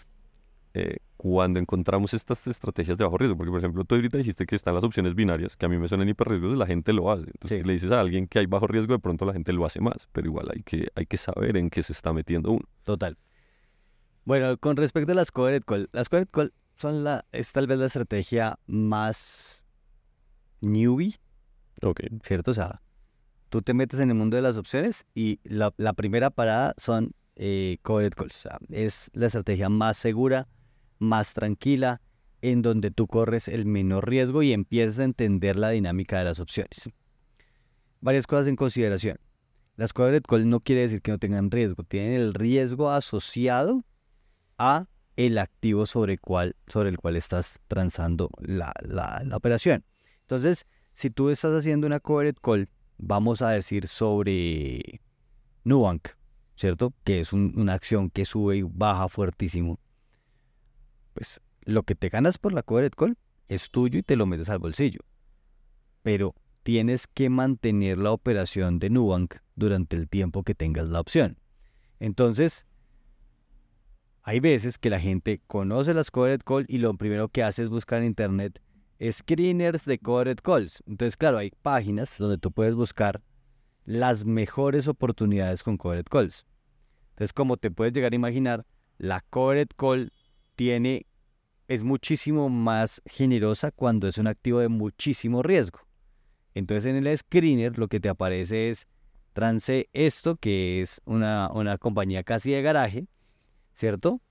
eh, 0.76 0.98
cuando 1.18 1.58
encontramos 1.58 2.14
estas 2.14 2.46
estrategias 2.46 3.00
de 3.00 3.04
bajo 3.04 3.18
riesgo? 3.18 3.36
Porque, 3.36 3.50
por 3.50 3.58
ejemplo, 3.58 3.86
tú 3.86 3.96
ahorita 3.96 4.20
dijiste 4.20 4.46
que 4.46 4.56
están 4.56 4.76
las 4.76 4.84
opciones 4.84 5.16
binarias, 5.16 5.58
que 5.58 5.66
a 5.66 5.70
mí 5.70 5.80
me 5.80 5.88
suenan 5.88 6.10
hiperriesgos, 6.10 6.56
la 6.56 6.68
gente 6.68 6.94
lo 6.94 7.12
hace. 7.12 7.24
Entonces, 7.24 7.62
si 7.62 7.64
le 7.66 7.74
dices 7.74 7.90
a 7.90 8.02
alguien 8.02 8.28
que 8.28 8.38
hay 8.38 8.46
bajo 8.46 8.68
riesgo, 8.68 8.94
de 8.94 9.00
pronto 9.00 9.26
la 9.26 9.34
gente 9.34 9.52
lo 9.52 9.66
hace 9.66 9.82
más, 9.82 10.08
pero 10.12 10.28
igual 10.28 10.48
hay 10.54 10.62
que, 10.62 10.90
hay 10.94 11.08
que 11.08 11.18
saber 11.18 11.58
en 11.58 11.72
qué 11.72 11.82
se 11.82 11.92
está 11.92 12.14
metiendo 12.14 12.52
uno. 12.52 12.68
Total. 12.84 13.18
Bueno, 14.26 14.56
con 14.58 14.78
respecto 14.78 15.14
a 15.14 15.16
las 15.16 15.32
covered 15.32 15.64
call, 15.64 15.90
las 15.92 16.08
covered 16.08 16.30
call 16.30 16.54
son 16.76 17.04
la, 17.04 17.26
es 17.32 17.52
tal 17.52 17.66
vez 17.66 17.80
la 17.80 17.88
estrategia 17.88 18.60
más 18.68 19.66
newbie. 20.62 21.16
Ok. 21.82 22.02
¿Cierto? 22.22 22.52
O 22.52 22.54
sea, 22.54 22.83
tú 23.54 23.62
te 23.62 23.76
metes 23.76 24.00
en 24.00 24.10
el 24.10 24.16
mundo 24.16 24.36
de 24.36 24.42
las 24.42 24.58
opciones 24.58 25.06
y 25.14 25.40
la, 25.44 25.70
primera 25.94 26.32
parada 26.32 26.74
son 26.76 27.12
eh, 27.36 27.78
covered 27.84 28.14
calls. 28.14 28.48
Es 28.72 29.12
la 29.14 29.28
estrategia 29.28 29.70
más 29.70 29.96
segura, 29.96 30.48
más 30.98 31.36
tranquila, 31.36 32.02
en 32.42 32.64
donde 32.64 32.90
tú 32.90 33.06
corres 33.06 33.48
el 33.48 33.68
menor 33.68 34.10
riesgo 34.10 34.42
y 34.42 34.54
empiezas 34.54 34.98
a 34.98 35.04
entender 35.04 35.56
la 35.56 35.70
dinámica 35.70 36.18
de 36.18 36.24
las 36.24 36.40
opciones. 36.40 36.90
Varias 38.02 38.26
cosas 38.26 38.48
en 38.48 38.56
consideración. 38.56 39.20
Las 39.76 39.94
covered 39.94 40.24
call 40.24 40.50
no 40.50 40.60
quiere 40.60 40.82
decir 40.82 41.04
que 41.04 41.12
no 41.12 41.20
tengan 41.20 41.52
riesgo, 41.52 41.84
tienen 41.84 42.14
el 42.14 42.34
riesgo 42.34 42.90
asociado 42.90 43.86
a 44.58 44.88
el 45.16 45.38
activo 45.38 45.86
sobre, 45.86 46.14
el 46.14 46.20
cual 46.20 46.56
estás 47.16 47.60
transando 47.68 48.32
la, 48.40 48.74
operación. 49.32 49.86
Entonces, 50.22 50.66
si 50.92 51.12
tú 51.12 51.30
estás 51.30 51.54
haciendo 51.54 51.86
una 51.86 52.00
covered 52.00 52.38
call, 52.42 52.68
vamos 52.98 53.42
a 53.42 53.50
decir 53.50 53.88
sobre 53.88 55.02
Nubank, 55.64 56.10
¿cierto? 56.56 56.94
Que 57.04 57.20
es 57.20 57.34
una 57.34 57.74
acción 57.74 58.10
que 58.10 58.26
sube 58.26 58.58
y 58.58 58.62
baja 58.64 59.08
fuertísimo. 59.08 59.80
Pues 61.14 61.42
lo 61.64 61.84
que 61.84 61.96
te 61.96 62.10
ganas 62.10 62.38
por 62.38 62.54
la 62.54 62.64
covered 62.64 62.92
call 62.92 63.18
es 63.48 63.70
tuyo 63.70 64.00
y 64.00 64.04
te 64.04 64.16
lo 64.16 64.26
metes 64.26 64.50
al 64.50 64.60
bolsillo. 64.60 65.02
Pero 66.02 66.36
tienes 66.64 67.08
que 67.08 67.30
mantener 67.30 67.98
la 67.98 68.12
operación 68.12 68.80
de 68.80 68.90
Nubank 68.90 69.36
durante 69.56 69.96
el 69.96 70.10
tiempo 70.10 70.44
que 70.44 70.56
tengas 70.56 70.88
la 70.88 71.00
opción. 71.00 71.38
Entonces, 72.00 72.66
hay 74.24 74.40
veces 74.40 74.78
que 74.78 74.90
la 74.90 75.00
gente 75.00 75.42
conoce 75.48 75.94
las 75.94 76.10
covered 76.10 76.42
calls 76.42 76.70
y 76.70 76.78
lo 76.78 76.94
primero 76.96 77.28
que 77.28 77.44
hace 77.44 77.64
es 77.64 77.70
buscar 77.70 78.00
en 78.00 78.06
internet 78.06 78.62
screeners 79.12 79.86
de 79.86 79.98
covered 79.98 80.40
calls. 80.40 80.84
Entonces, 80.88 81.18
claro, 81.18 81.38
hay 81.38 81.52
páginas 81.62 82.18
donde 82.18 82.38
tú 82.38 82.52
puedes 82.52 82.76
buscar 82.76 83.22
las 83.86 84.26
mejores 84.26 84.88
oportunidades 84.88 85.64
con 85.64 85.78
covered 85.78 86.06
calls. 86.06 86.46
Entonces, 87.12 87.34
como 87.34 87.58
te 87.58 87.72
puedes 87.72 87.94
llegar 87.94 88.14
a 88.14 88.16
imaginar, 88.16 88.66
la 88.98 89.22
covered 89.30 89.68
call 89.76 90.12
tiene 90.56 91.06
es 91.68 91.84
muchísimo 91.84 92.50
más 92.50 93.02
generosa 93.06 93.72
cuando 93.72 94.08
es 94.08 94.18
un 94.18 94.28
activo 94.28 94.60
de 94.60 94.68
muchísimo 94.68 95.42
riesgo. 95.42 95.80
Entonces, 96.54 96.86
en 96.86 97.06
el 97.06 97.18
screener 97.18 97.80
lo 97.80 97.88
que 97.88 98.00
te 98.00 98.10
aparece 98.10 98.70
es 98.70 98.88
Trance 99.34 99.90
esto, 99.94 100.36
que 100.36 100.82
es 100.82 101.02
una, 101.06 101.50
una 101.52 101.80
compañía 101.80 102.24
casi 102.24 102.52
de 102.52 102.62
garaje, 102.62 103.08
¿cierto? 103.72 104.22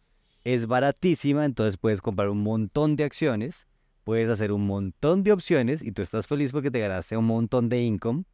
Es 0.44 0.66
baratísima, 0.66 1.44
entonces 1.44 1.76
puedes 1.76 2.00
comprar 2.00 2.28
un 2.28 2.42
montón 2.42 2.94
de 2.94 3.04
acciones, 3.04 3.66
puedes 4.04 4.28
hacer 4.28 4.52
un 4.52 4.66
montón 4.66 5.22
de 5.22 5.32
opciones 5.32 5.82
y 5.82 5.92
tú 5.92 6.02
estás 6.02 6.26
feliz 6.26 6.52
porque 6.52 6.70
te 6.70 6.80
ganaste 6.80 7.16
un 7.16 7.26
montón 7.26 7.68
de 7.68 7.82
income. 7.82 8.24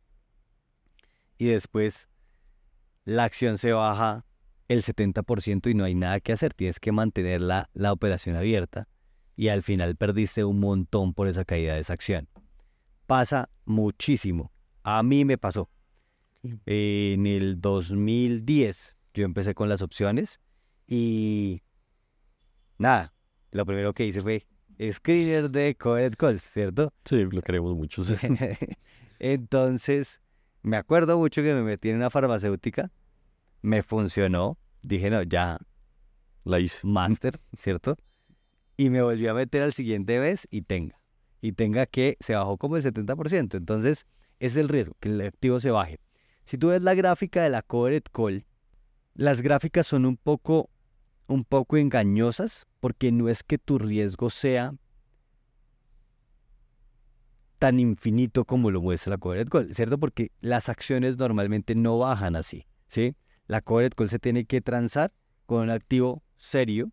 Y 1.37 1.47
después 1.47 2.09
la 3.05 3.25
acción 3.25 3.59
se 3.59 3.73
baja 3.73 4.25
el 4.69 4.83
70% 4.83 5.71
y 5.71 5.75
no 5.75 5.85
hay 5.85 5.95
nada 5.95 6.21
que 6.21 6.33
hacer, 6.33 6.53
tienes 6.53 6.79
que 6.79 6.93
mantener 6.93 7.41
la, 7.41 7.69
operación 7.91 8.37
abierta 8.37 8.89
y 9.35 9.49
al 9.49 9.63
final 9.63 9.97
perdiste 9.97 10.45
un 10.45 10.61
montón 10.61 11.15
por 11.15 11.29
esa 11.29 11.45
caída 11.45 11.75
de 11.75 11.81
esa 11.81 11.95
acción. 11.95 12.29
Pasa 13.07 13.49
muchísimo. 13.65 14.53
A 14.83 15.03
mí 15.03 15.25
me 15.25 15.39
pasó. 15.39 15.71
En 16.67 17.27
el 17.27 17.61
2010 17.61 18.97
yo 19.15 19.25
empecé 19.25 19.55
con 19.55 19.69
las 19.69 19.83
opciones 19.83 20.41
y 20.87 21.63
nada, 22.79 23.15
lo 23.51 23.65
primero 23.65 23.95
que 23.95 24.07
hice 24.07 24.21
fue 24.21 24.47
screener 24.93 25.51
de 25.51 25.75
Covered 25.77 26.15
Calls, 26.17 26.43
¿cierto? 26.43 26.93
Sí, 27.05 27.25
lo 27.25 27.43
queremos 27.43 27.75
mucho. 27.75 28.03
Entonces, 29.19 30.21
me 30.63 30.77
acuerdo 30.77 31.19
mucho 31.19 31.43
que 31.43 31.55
me 31.55 31.63
metí 31.63 31.91
en 31.91 31.97
una 31.97 32.11
farmacéutica, 32.11 32.91
me 33.63 33.83
funcionó, 33.83 34.59
dije, 34.83 35.11
no, 35.11 35.23
ya. 35.23 35.59
La 36.45 36.61
hice. 36.61 36.87
Master, 36.87 37.41
¿cierto? 37.59 37.97
Y 38.77 38.91
me 38.91 39.03
volví 39.03 39.27
a 39.27 39.35
meter 39.35 39.63
al 39.63 39.73
siguiente 39.73 40.19
vez 40.19 40.47
y 40.51 40.63
tenga. 40.63 41.01
Y 41.41 41.53
tenga 41.53 41.87
que 41.87 42.17
se 42.21 42.35
bajó 42.35 42.57
como 42.57 42.77
el 42.77 42.83
70%. 42.83 43.57
Entonces, 43.57 44.07
es 44.39 44.57
el 44.57 44.69
riesgo, 44.69 44.97
que 45.01 45.09
el 45.09 45.21
activo 45.21 45.61
se 45.61 45.71
baje. 45.71 45.99
Si 46.45 46.57
tú 46.57 46.69
ves 46.69 46.83
la 46.83 46.95
gráfica 46.95 47.43
de 47.43 47.51
la 47.51 47.63
Covered 47.63 48.05
Call, 48.11 48.47
las 49.15 49.43
gráficas 49.43 49.87
son 49.87 50.07
un 50.07 50.17
poco 50.17 50.71
un 51.29 51.45
poco 51.45 51.77
engañosas 51.77 52.67
porque 52.81 53.13
no 53.13 53.29
es 53.29 53.43
que 53.43 53.59
tu 53.59 53.79
riesgo 53.79 54.31
sea 54.31 54.75
tan 57.59 57.81
infinito 57.81 58.45
como 58.45 58.71
lo 58.71 58.81
muestra 58.81 59.11
la 59.11 59.19
covered 59.19 59.49
call, 59.49 59.75
¿cierto? 59.75 59.99
Porque 59.99 60.31
las 60.41 60.69
acciones 60.69 61.19
normalmente 61.19 61.75
no 61.75 61.99
bajan 61.99 62.37
así, 62.37 62.67
¿sí? 62.87 63.17
La 63.47 63.61
covered 63.61 63.93
call 63.93 64.09
se 64.09 64.19
tiene 64.19 64.45
que 64.45 64.61
transar 64.61 65.13
con 65.47 65.63
un 65.63 65.71
activo 65.71 66.23
serio, 66.37 66.93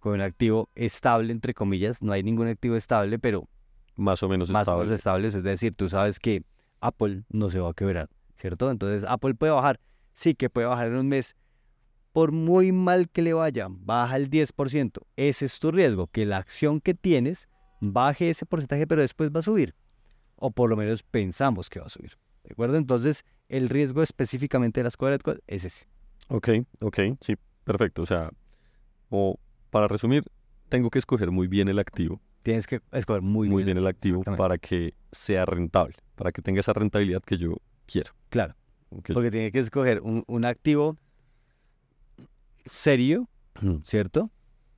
con 0.00 0.14
un 0.14 0.20
activo 0.20 0.68
estable, 0.74 1.32
entre 1.32 1.54
comillas, 1.54 2.02
no 2.02 2.12
hay 2.12 2.22
ningún 2.22 2.48
activo 2.48 2.76
estable, 2.76 3.18
pero 3.18 3.48
más 3.96 4.22
o 4.22 4.28
menos 4.28 4.50
más 4.50 4.62
estable. 4.62 4.80
o 4.80 4.84
menos 4.84 4.98
estables, 4.98 5.34
es 5.34 5.42
decir, 5.42 5.74
tú 5.74 5.88
sabes 5.88 6.18
que 6.18 6.44
Apple 6.80 7.22
no 7.28 7.48
se 7.48 7.60
va 7.60 7.70
a 7.70 7.74
quebrar, 7.74 8.10
¿cierto? 8.34 8.70
Entonces 8.70 9.04
Apple 9.08 9.34
puede 9.34 9.52
bajar, 9.52 9.78
sí 10.12 10.34
que 10.34 10.50
puede 10.50 10.66
bajar 10.66 10.88
en 10.88 10.96
un 10.96 11.08
mes, 11.08 11.36
por 12.12 12.32
muy 12.32 12.72
mal 12.72 13.08
que 13.08 13.22
le 13.22 13.32
vaya, 13.32 13.68
baja 13.70 14.16
el 14.16 14.30
10%. 14.30 15.02
Ese 15.16 15.44
es 15.46 15.58
tu 15.58 15.72
riesgo, 15.72 16.06
que 16.08 16.26
la 16.26 16.36
acción 16.36 16.80
que 16.80 16.94
tienes 16.94 17.48
baje 17.80 18.30
ese 18.30 18.46
porcentaje, 18.46 18.86
pero 18.86 19.00
después 19.00 19.30
va 19.34 19.40
a 19.40 19.42
subir. 19.42 19.74
O 20.36 20.50
por 20.50 20.68
lo 20.68 20.76
menos 20.76 21.02
pensamos 21.02 21.70
que 21.70 21.80
va 21.80 21.86
a 21.86 21.88
subir. 21.88 22.18
¿De 22.44 22.52
acuerdo? 22.52 22.76
Entonces, 22.76 23.24
el 23.48 23.68
riesgo 23.68 24.02
específicamente 24.02 24.80
de 24.80 24.84
las 24.84 24.96
covered 24.96 25.20
es 25.46 25.64
ese. 25.64 25.86
Ok, 26.28 26.48
ok, 26.80 26.98
sí, 27.20 27.36
perfecto. 27.64 28.02
O 28.02 28.06
sea, 28.06 28.30
o 29.08 29.38
para 29.70 29.88
resumir, 29.88 30.24
tengo 30.68 30.90
que 30.90 30.98
escoger 30.98 31.30
muy 31.30 31.48
bien 31.48 31.68
el 31.68 31.78
activo. 31.78 32.20
Tienes 32.42 32.66
que 32.66 32.80
escoger 32.92 33.22
muy, 33.22 33.48
muy 33.48 33.62
bien, 33.62 33.78
el 33.78 33.86
activo 33.86 34.22
para 34.24 34.58
que 34.58 34.94
sea 35.12 35.44
rentable, 35.44 35.94
para 36.16 36.32
que 36.32 36.42
tenga 36.42 36.60
esa 36.60 36.72
rentabilidad 36.72 37.22
que 37.22 37.38
yo 37.38 37.56
quiero. 37.86 38.12
Claro. 38.30 38.56
Porque 39.12 39.30
tiene 39.30 39.52
que 39.52 39.60
escoger 39.60 40.00
un, 40.02 40.24
un 40.26 40.44
activo 40.44 40.96
serio, 42.64 43.28
¿cierto? 43.82 44.30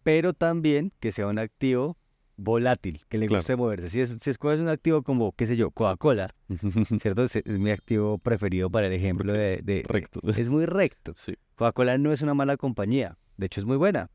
Pero 0.03 0.35
también 0.35 0.93
que 1.01 1.13
sea 1.13 1.27
un 1.27 1.39
activo 1.39 1.97
volátil, 2.37 3.01
que 3.09 3.19
le 3.19 3.29
guste 3.29 3.57
moverse. 3.57 3.91
Si, 3.91 4.01
es, 4.01 4.17
si 4.21 4.31
escoges 4.31 4.61
un 4.61 4.69
activo 4.69 5.03
como, 5.03 5.33
qué 5.33 5.47
sé 5.47 5.57
yo, 5.57 5.71
Coca-Cola, 5.71 6.35
¿cierto? 7.01 7.25
Es, 7.25 7.45
mi 7.47 7.71
activo 7.71 8.19
preferido 8.19 8.71
para 8.71 8.89
el 8.89 8.93
ejemplo 8.93 9.33
de, 9.33 9.85
Recto. 9.87 10.21
Es 10.37 10.49
muy 10.49 10.67
recto. 10.67 11.13
Sí. 11.17 11.37
Coca-Cola 11.55 11.99
no 11.99 12.13
es 12.13 12.23
una 12.23 12.35
mala 12.35 12.57
compañía, 12.57 13.19
de 13.37 13.47
hecho 13.47 13.61
es 13.61 13.67
muy 13.67 13.77
buena, 13.77 14.11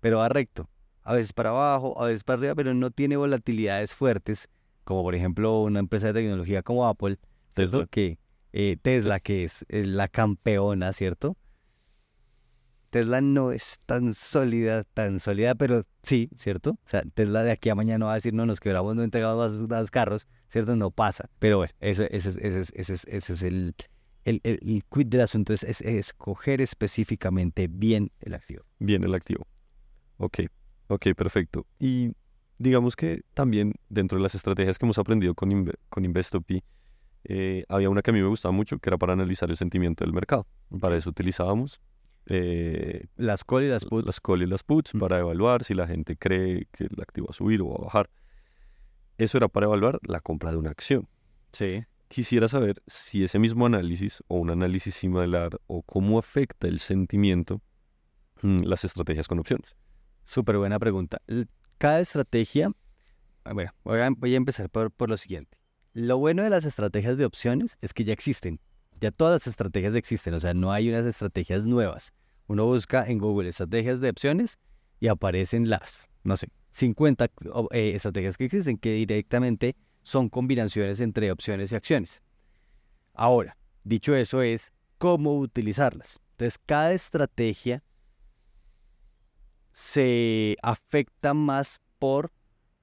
pero 0.00 0.18
va 0.18 0.28
recto. 0.28 0.68
A 1.02 1.14
veces 1.14 1.32
para 1.32 1.50
abajo, 1.50 2.00
a 2.00 2.06
veces 2.06 2.24
para 2.24 2.38
arriba, 2.38 2.54
pero 2.54 2.74
no 2.74 2.90
tiene 2.90 3.16
volatilidades 3.16 3.94
fuertes, 3.94 4.48
como 4.84 5.02
por 5.02 5.14
ejemplo 5.14 5.62
una 5.62 5.80
empresa 5.80 6.08
de 6.08 6.14
tecnología 6.14 6.62
como 6.62 6.86
Apple, 6.86 7.18
Tesla, 7.52 7.86
que, 7.86 8.18
eh, 8.52 8.76
Tesla, 8.80 9.20
que 9.20 9.44
es 9.44 9.64
la 9.68 10.08
campeona, 10.08 10.92
¿cierto? 10.92 11.36
Tesla 12.94 13.20
no 13.20 13.50
es 13.50 13.80
tan 13.86 14.14
sólida, 14.14 14.84
tan 14.84 15.18
sólida, 15.18 15.56
pero 15.56 15.82
sí, 16.04 16.30
¿cierto? 16.38 16.78
O 16.84 16.88
sea, 16.88 17.02
Tesla 17.02 17.42
de 17.42 17.50
aquí 17.50 17.68
a 17.68 17.74
mañana 17.74 18.06
va 18.06 18.12
a 18.12 18.14
decir, 18.14 18.32
no, 18.32 18.46
nos 18.46 18.60
quebramos, 18.60 18.94
no 18.94 19.02
entregamos 19.02 19.52
más, 19.52 19.68
más 19.68 19.90
carros, 19.90 20.28
¿cierto? 20.46 20.76
No 20.76 20.92
pasa. 20.92 21.28
Pero 21.40 21.56
bueno, 21.56 21.72
ese, 21.80 22.06
ese, 22.16 22.28
ese, 22.40 22.60
ese, 22.72 22.92
ese 22.92 23.32
es 23.32 23.42
el, 23.42 23.74
el, 24.24 24.40
el, 24.44 24.60
el 24.62 24.84
quid 24.84 25.08
del 25.08 25.22
asunto, 25.22 25.52
es, 25.52 25.64
es 25.64 25.80
escoger 25.80 26.60
específicamente 26.60 27.66
bien 27.66 28.12
el 28.20 28.34
activo. 28.34 28.62
Bien 28.78 29.02
el 29.02 29.12
activo. 29.12 29.44
Ok, 30.18 30.42
ok, 30.86 31.06
perfecto. 31.16 31.66
Y 31.80 32.12
digamos 32.58 32.94
que 32.94 33.22
también 33.34 33.74
dentro 33.88 34.18
de 34.18 34.22
las 34.22 34.36
estrategias 34.36 34.78
que 34.78 34.86
hemos 34.86 34.98
aprendido 34.98 35.34
con, 35.34 35.50
Inve- 35.50 35.78
con 35.88 36.04
Investopi, 36.04 36.62
eh, 37.24 37.64
había 37.68 37.90
una 37.90 38.02
que 38.02 38.12
a 38.12 38.14
mí 38.14 38.20
me 38.20 38.28
gustaba 38.28 38.52
mucho, 38.52 38.78
que 38.78 38.88
era 38.88 38.98
para 38.98 39.14
analizar 39.14 39.50
el 39.50 39.56
sentimiento 39.56 40.04
del 40.04 40.12
mercado. 40.12 40.46
Para 40.78 40.96
eso 40.96 41.10
utilizábamos 41.10 41.80
eh, 42.26 43.06
Las 43.16 43.44
call 43.44 43.64
y 43.64 43.68
las 43.68 43.84
put. 43.84 44.06
las 44.06 44.20
call 44.20 44.42
y 44.42 44.46
las 44.46 44.62
puts 44.62 44.92
para 44.98 45.18
evaluar 45.18 45.64
si 45.64 45.74
la 45.74 45.86
gente 45.86 46.16
cree 46.16 46.66
que 46.72 46.84
el 46.84 47.00
activo 47.00 47.26
va 47.26 47.30
a 47.30 47.34
subir 47.34 47.62
o 47.62 47.68
va 47.68 47.76
a 47.76 47.84
bajar. 47.84 48.10
Eso 49.18 49.38
era 49.38 49.48
para 49.48 49.66
evaluar 49.66 50.00
la 50.02 50.20
compra 50.20 50.50
de 50.50 50.56
una 50.56 50.70
acción. 50.70 51.08
Sí. 51.52 51.84
Quisiera 52.08 52.48
saber 52.48 52.82
si 52.86 53.24
ese 53.24 53.38
mismo 53.38 53.66
análisis 53.66 54.22
o 54.28 54.36
un 54.36 54.50
análisis 54.50 54.94
similar 54.94 55.58
o 55.66 55.82
cómo 55.82 56.18
afecta 56.18 56.68
el 56.68 56.78
sentimiento 56.78 57.60
mm, 58.42 58.60
las 58.64 58.84
estrategias 58.84 59.28
con 59.28 59.38
opciones. 59.38 59.76
Súper 60.24 60.58
buena 60.58 60.78
pregunta. 60.78 61.20
Cada 61.78 62.00
estrategia, 62.00 62.72
ah, 63.44 63.52
bueno, 63.52 63.72
voy 63.84 64.00
a, 64.00 64.10
voy 64.10 64.34
a 64.34 64.36
empezar 64.36 64.70
por, 64.70 64.90
por 64.90 65.10
lo 65.10 65.16
siguiente. 65.16 65.58
Lo 65.92 66.18
bueno 66.18 66.42
de 66.42 66.50
las 66.50 66.64
estrategias 66.64 67.16
de 67.18 67.24
opciones 67.24 67.78
es 67.80 67.94
que 67.94 68.04
ya 68.04 68.12
existen. 68.12 68.60
Ya 69.04 69.10
todas 69.10 69.34
las 69.42 69.46
estrategias 69.48 69.94
existen, 69.94 70.32
o 70.32 70.40
sea, 70.40 70.54
no 70.54 70.72
hay 70.72 70.88
unas 70.88 71.04
estrategias 71.04 71.66
nuevas. 71.66 72.14
Uno 72.46 72.64
busca 72.64 73.06
en 73.06 73.18
Google 73.18 73.50
estrategias 73.50 74.00
de 74.00 74.08
opciones 74.08 74.58
y 74.98 75.08
aparecen 75.08 75.68
las, 75.68 76.08
no 76.22 76.38
sé, 76.38 76.48
50 76.70 77.28
o- 77.52 77.68
eh, 77.72 77.92
estrategias 77.94 78.38
que 78.38 78.46
existen 78.46 78.78
que 78.78 78.94
directamente 78.94 79.76
son 80.04 80.30
combinaciones 80.30 81.00
entre 81.00 81.30
opciones 81.30 81.70
y 81.70 81.74
acciones. 81.74 82.22
Ahora, 83.12 83.58
dicho 83.82 84.16
eso 84.16 84.40
es 84.40 84.72
cómo 84.96 85.36
utilizarlas. 85.36 86.18
Entonces, 86.30 86.58
cada 86.64 86.94
estrategia 86.94 87.82
se 89.70 90.56
afecta 90.62 91.34
más 91.34 91.78
por 91.98 92.32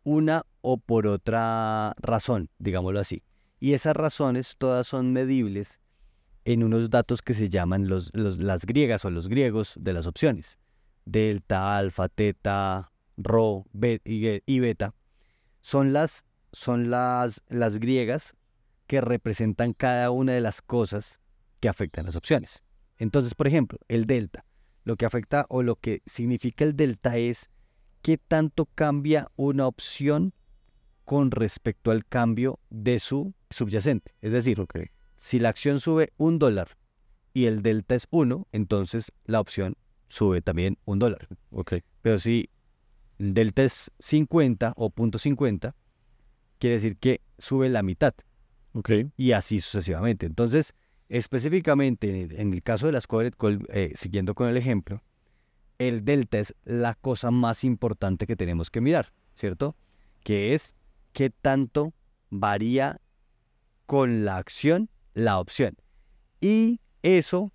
una 0.04 0.46
o 0.62 0.78
por 0.78 1.08
otra 1.08 1.96
razón, 1.98 2.52
digámoslo 2.60 3.00
así. 3.00 3.24
Y 3.60 3.74
esas 3.74 3.96
razones 3.96 4.54
todas 4.60 4.86
son 4.86 5.14
medibles 5.14 5.81
en 6.46 6.64
unos 6.64 6.90
datos 6.90 7.22
que 7.22 7.34
se 7.34 7.50
llaman 7.50 7.88
los, 7.88 8.12
las 8.14 8.66
griegas 8.66 9.06
o 9.06 9.10
los 9.10 9.28
griegos 9.28 9.76
de 9.80 9.94
las 9.94 10.08
opciones. 10.08 10.58
Delta, 11.06 11.78
alfa, 11.78 12.10
teta, 12.10 12.92
rho 13.18 13.66
be- 13.74 14.02
y, 14.04 14.60
beta. 14.60 14.94
Son 15.62 15.94
las, 15.94 16.26
son 16.52 16.90
las, 16.90 17.42
las 17.48 17.80
griegas 17.80 18.36
que 18.88 19.02
representan 19.02 19.74
cada 19.74 20.12
una 20.12 20.34
de 20.34 20.42
las 20.42 20.62
cosas 20.62 21.20
que 21.60 21.70
afectan 21.70 22.06
las 22.06 22.16
opciones. 22.16 22.64
Entonces, 22.98 23.36
por 23.36 23.48
ejemplo, 23.48 23.80
el 23.88 24.06
delta. 24.06 24.46
Lo 24.84 24.96
que 24.96 25.06
afecta 25.06 25.46
o 25.50 25.62
lo 25.62 25.76
que 25.76 26.02
significa 26.08 26.66
el 26.66 26.76
delta 26.76 27.18
es 27.18 27.50
qué 28.02 28.18
tanto 28.18 28.66
cambia 28.66 29.28
una 29.36 29.68
opción 29.68 30.34
con 31.06 31.30
respecto 31.30 31.92
al 31.92 32.06
cambio 32.06 32.60
de 32.70 33.00
su 33.00 33.34
subyacente. 33.50 34.16
Es 34.22 34.32
decir, 34.32 34.60
si 35.22 35.38
la 35.38 35.50
acción 35.50 35.80
sube 35.80 36.12
un 36.18 36.40
dólar 36.40 36.70
y 37.32 37.46
el 37.46 37.62
delta 37.62 37.94
es 37.94 38.08
uno, 38.10 38.48
entonces 38.52 39.12
la 39.26 39.40
opción 39.40 39.78
sube 40.08 40.42
también 40.42 40.80
un 40.86 40.98
dólar. 40.98 41.28
Ok. 41.52 41.76
Pero 42.02 42.18
si 42.18 42.50
el 43.20 43.36
delta 43.36 43.62
es 43.64 43.92
50 44.00 44.74
o 44.76 44.90
punto 44.90 45.20
.50, 45.20 45.76
quiere 46.58 46.78
decir 46.78 46.98
que 46.98 47.22
sube 47.38 47.70
la 47.70 47.84
mitad 47.84 48.16
Ok. 48.74 48.90
y 49.16 49.34
así 49.34 49.62
sucesivamente. 49.62 50.26
Entonces, 50.26 50.74
específicamente 51.08 52.10
en 52.10 52.16
el, 52.16 52.40
en 52.40 52.54
el 52.54 52.64
caso 52.64 52.88
de 52.88 52.94
las 52.94 53.06
covered 53.06 53.36
call, 53.36 53.64
eh, 53.70 53.92
siguiendo 53.94 54.34
con 54.34 54.50
el 54.50 54.58
ejemplo, 54.58 55.04
el 55.78 56.04
delta 56.04 56.40
es 56.40 56.56
la 56.64 56.96
cosa 56.96 57.30
más 57.30 57.64
importante 57.64 58.26
que 58.26 58.36
tenemos 58.36 58.72
que 58.72 58.82
mirar, 58.82 59.14
¿cierto? 59.36 59.76
Que 60.24 60.56
es 60.56 60.76
qué 61.14 61.30
tanto 61.30 61.94
varía 62.32 63.00
con 63.86 64.26
la 64.26 64.38
acción 64.38 64.90
la 65.14 65.40
opción. 65.40 65.78
Y 66.40 66.80
eso, 67.02 67.52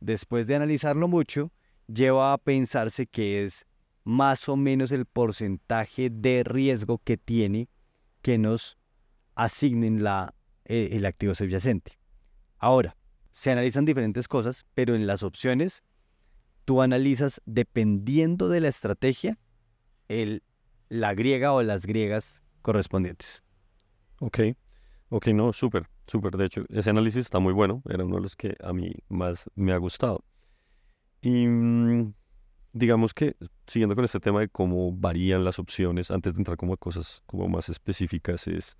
después 0.00 0.46
de 0.46 0.56
analizarlo 0.56 1.08
mucho, 1.08 1.52
lleva 1.86 2.32
a 2.32 2.38
pensarse 2.38 3.06
que 3.06 3.44
es 3.44 3.66
más 4.04 4.48
o 4.48 4.56
menos 4.56 4.92
el 4.92 5.06
porcentaje 5.06 6.10
de 6.10 6.44
riesgo 6.44 6.98
que 6.98 7.16
tiene 7.16 7.68
que 8.22 8.38
nos 8.38 8.78
asignen 9.34 10.02
la, 10.02 10.34
eh, 10.64 10.90
el 10.92 11.06
activo 11.06 11.34
subyacente. 11.34 11.98
Ahora, 12.58 12.96
se 13.32 13.50
analizan 13.50 13.84
diferentes 13.84 14.26
cosas, 14.26 14.66
pero 14.74 14.94
en 14.94 15.06
las 15.06 15.22
opciones 15.22 15.84
tú 16.64 16.82
analizas 16.82 17.40
dependiendo 17.46 18.48
de 18.48 18.60
la 18.60 18.68
estrategia 18.68 19.38
el, 20.08 20.42
la 20.88 21.14
griega 21.14 21.52
o 21.52 21.62
las 21.62 21.86
griegas 21.86 22.42
correspondientes. 22.62 23.42
Ok. 24.20 24.40
Ok, 25.10 25.28
no, 25.28 25.52
súper, 25.52 25.88
súper. 26.06 26.36
De 26.36 26.44
hecho, 26.44 26.64
ese 26.68 26.90
análisis 26.90 27.20
está 27.20 27.38
muy 27.38 27.52
bueno. 27.52 27.82
Era 27.88 28.04
uno 28.04 28.16
de 28.16 28.22
los 28.22 28.36
que 28.36 28.56
a 28.62 28.72
mí 28.72 28.92
más 29.08 29.48
me 29.54 29.72
ha 29.72 29.78
gustado. 29.78 30.24
Y 31.22 31.46
mm, 31.46 32.12
digamos 32.72 33.14
que, 33.14 33.36
siguiendo 33.66 33.94
con 33.94 34.04
este 34.04 34.20
tema 34.20 34.40
de 34.40 34.48
cómo 34.48 34.92
varían 34.92 35.44
las 35.44 35.58
opciones, 35.58 36.10
antes 36.10 36.34
de 36.34 36.40
entrar 36.40 36.58
como 36.58 36.74
a 36.74 36.76
cosas 36.76 37.22
como 37.26 37.48
más 37.48 37.70
específicas, 37.70 38.46
es 38.48 38.76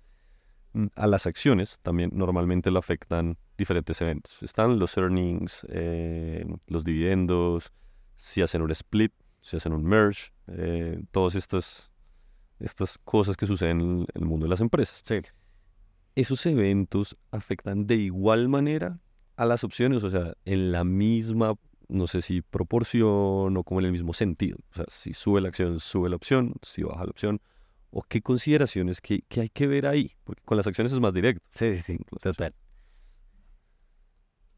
mm, 0.73 0.87
a 0.95 1.07
las 1.07 1.25
acciones 1.25 1.79
también 1.81 2.11
normalmente 2.13 2.69
lo 2.69 2.77
afectan 2.77 3.37
diferentes 3.57 3.99
eventos. 4.01 4.43
Están 4.43 4.77
los 4.77 4.95
earnings, 4.97 5.65
eh, 5.69 6.45
los 6.67 6.83
dividendos, 6.83 7.73
si 8.17 8.43
hacen 8.43 8.61
un 8.61 8.71
split, 8.71 9.13
si 9.41 9.57
hacen 9.57 9.73
un 9.73 9.83
merge, 9.83 10.31
eh, 10.47 11.01
todas 11.11 11.33
estas, 11.33 11.91
estas 12.59 12.99
cosas 12.99 13.35
que 13.35 13.47
suceden 13.47 13.81
en 13.81 14.05
el 14.13 14.25
mundo 14.25 14.45
de 14.45 14.49
las 14.51 14.61
empresas. 14.61 15.01
Sí. 15.03 15.21
¿Esos 16.15 16.45
eventos 16.45 17.17
afectan 17.31 17.87
de 17.87 17.95
igual 17.95 18.49
manera 18.49 18.99
a 19.35 19.45
las 19.45 19.63
opciones? 19.63 20.03
O 20.03 20.09
sea, 20.09 20.33
en 20.45 20.71
la 20.71 20.83
misma, 20.83 21.55
no 21.87 22.07
sé 22.07 22.21
si 22.21 22.41
proporción 22.41 23.55
o 23.57 23.63
como 23.63 23.79
en 23.79 23.85
el 23.87 23.91
mismo 23.91 24.13
sentido. 24.13 24.57
O 24.71 24.75
sea, 24.75 24.85
si 24.89 25.13
sube 25.13 25.41
la 25.41 25.49
acción, 25.49 25.79
sube 25.79 26.09
la 26.09 26.15
opción, 26.15 26.53
si 26.61 26.83
baja 26.83 27.05
la 27.05 27.11
opción. 27.11 27.41
¿O 27.91 28.03
qué 28.03 28.21
consideraciones 28.21 29.01
que, 29.01 29.23
que 29.27 29.41
hay 29.41 29.49
que 29.49 29.65
ver 29.65 29.87
ahí? 29.87 30.11
Porque 30.23 30.43
con 30.43 30.57
las 30.57 30.67
acciones 30.67 30.91
es 30.91 30.99
más 30.99 31.13
directo. 31.13 31.43
Sí, 31.49 31.73
sí, 31.73 31.81
sí, 31.81 31.97
total. 32.21 32.53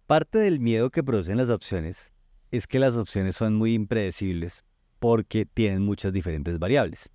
Parte 0.06 0.40
del 0.40 0.60
miedo 0.60 0.90
que 0.90 1.04
producen 1.04 1.38
las 1.38 1.50
opciones 1.50 2.12
es 2.52 2.68
que 2.68 2.80
las 2.80 2.98
opciones 2.98 3.38
son 3.38 3.56
muy 3.56 3.74
impredecibles 3.74 4.66
porque 5.00 5.46
tienen 5.46 5.84
muchas 5.84 6.12
diferentes 6.12 6.60
variables. 6.60 7.10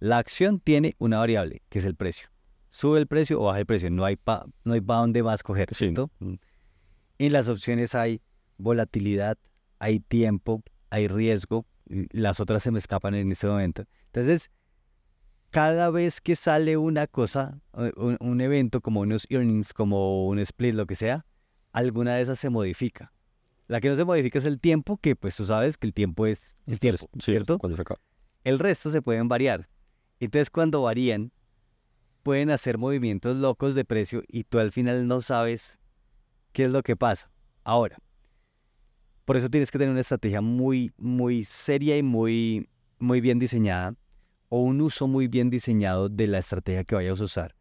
La 0.00 0.18
acción 0.18 0.58
tiene 0.58 0.94
una 0.98 1.18
variable, 1.18 1.62
que 1.68 1.78
es 1.78 1.84
el 1.84 1.94
precio. 1.94 2.28
Sube 2.74 2.98
el 2.98 3.06
precio 3.06 3.40
o 3.40 3.44
baja 3.44 3.60
el 3.60 3.66
precio, 3.66 3.88
no 3.88 4.04
hay 4.04 4.16
pa, 4.16 4.44
no 4.64 4.72
hay 4.72 4.80
pa 4.80 4.96
dónde 4.96 5.22
más 5.22 5.44
coger, 5.44 5.68
Sí. 5.70 5.76
¿cierto? 5.84 6.10
Mm. 6.18 6.34
En 7.18 7.32
las 7.32 7.46
opciones 7.46 7.94
hay 7.94 8.20
volatilidad, 8.58 9.38
hay 9.78 10.00
tiempo, 10.00 10.60
hay 10.90 11.06
riesgo, 11.06 11.66
las 12.10 12.40
otras 12.40 12.64
se 12.64 12.72
me 12.72 12.80
escapan 12.80 13.14
en 13.14 13.30
este 13.30 13.46
momento. 13.46 13.84
Entonces, 14.06 14.50
cada 15.50 15.88
vez 15.90 16.20
que 16.20 16.34
sale 16.34 16.76
una 16.76 17.06
cosa, 17.06 17.60
eh, 17.78 17.92
un, 17.96 18.16
un 18.18 18.40
evento 18.40 18.80
como 18.80 19.02
unos 19.02 19.28
earnings, 19.30 19.72
como 19.72 20.26
un 20.26 20.40
split, 20.40 20.74
lo 20.74 20.86
que 20.86 20.96
sea, 20.96 21.24
alguna 21.72 22.16
de 22.16 22.22
esas 22.22 22.40
se 22.40 22.50
modifica. 22.50 23.12
La 23.68 23.80
que 23.80 23.88
no 23.88 23.94
se 23.94 24.04
modifica 24.04 24.40
es 24.40 24.46
el 24.46 24.58
tiempo, 24.58 24.96
que 24.96 25.14
pues 25.14 25.36
tú 25.36 25.44
sabes 25.44 25.78
que 25.78 25.86
el 25.86 25.94
tiempo 25.94 26.26
es, 26.26 26.56
es 26.66 26.80
tiempo, 26.80 27.08
Sí, 27.20 27.30
¿cierto? 27.30 27.60
Acaba. 27.78 28.00
El 28.42 28.58
resto 28.58 28.90
se 28.90 29.00
pueden 29.00 29.28
variar. 29.28 29.68
Entonces 30.18 30.50
cuando 30.50 30.82
varían, 30.82 31.30
pueden 32.24 32.50
hacer 32.50 32.78
movimientos 32.78 33.36
locos 33.36 33.76
de 33.76 33.84
precio 33.84 34.24
y 34.26 34.44
tú 34.44 34.58
al 34.58 34.72
final 34.72 35.06
no 35.06 35.20
sabes 35.20 35.78
qué 36.52 36.64
es 36.64 36.70
lo 36.70 36.82
que 36.82 36.96
pasa. 36.96 37.30
Ahora, 37.62 37.98
por 39.24 39.36
eso 39.36 39.48
tienes 39.48 39.70
que 39.70 39.78
tener 39.78 39.92
una 39.92 40.00
estrategia 40.00 40.40
muy, 40.40 40.90
muy 40.96 41.44
seria 41.44 41.96
y 41.96 42.02
muy, 42.02 42.68
muy 42.98 43.20
bien 43.20 43.38
diseñada 43.38 43.94
o 44.48 44.62
un 44.62 44.80
uso 44.80 45.06
muy 45.06 45.28
bien 45.28 45.50
diseñado 45.50 46.08
de 46.08 46.26
la 46.26 46.38
estrategia 46.38 46.84
que 46.84 46.94
vayas 46.94 47.20
a 47.20 47.24
usar. 47.24 47.54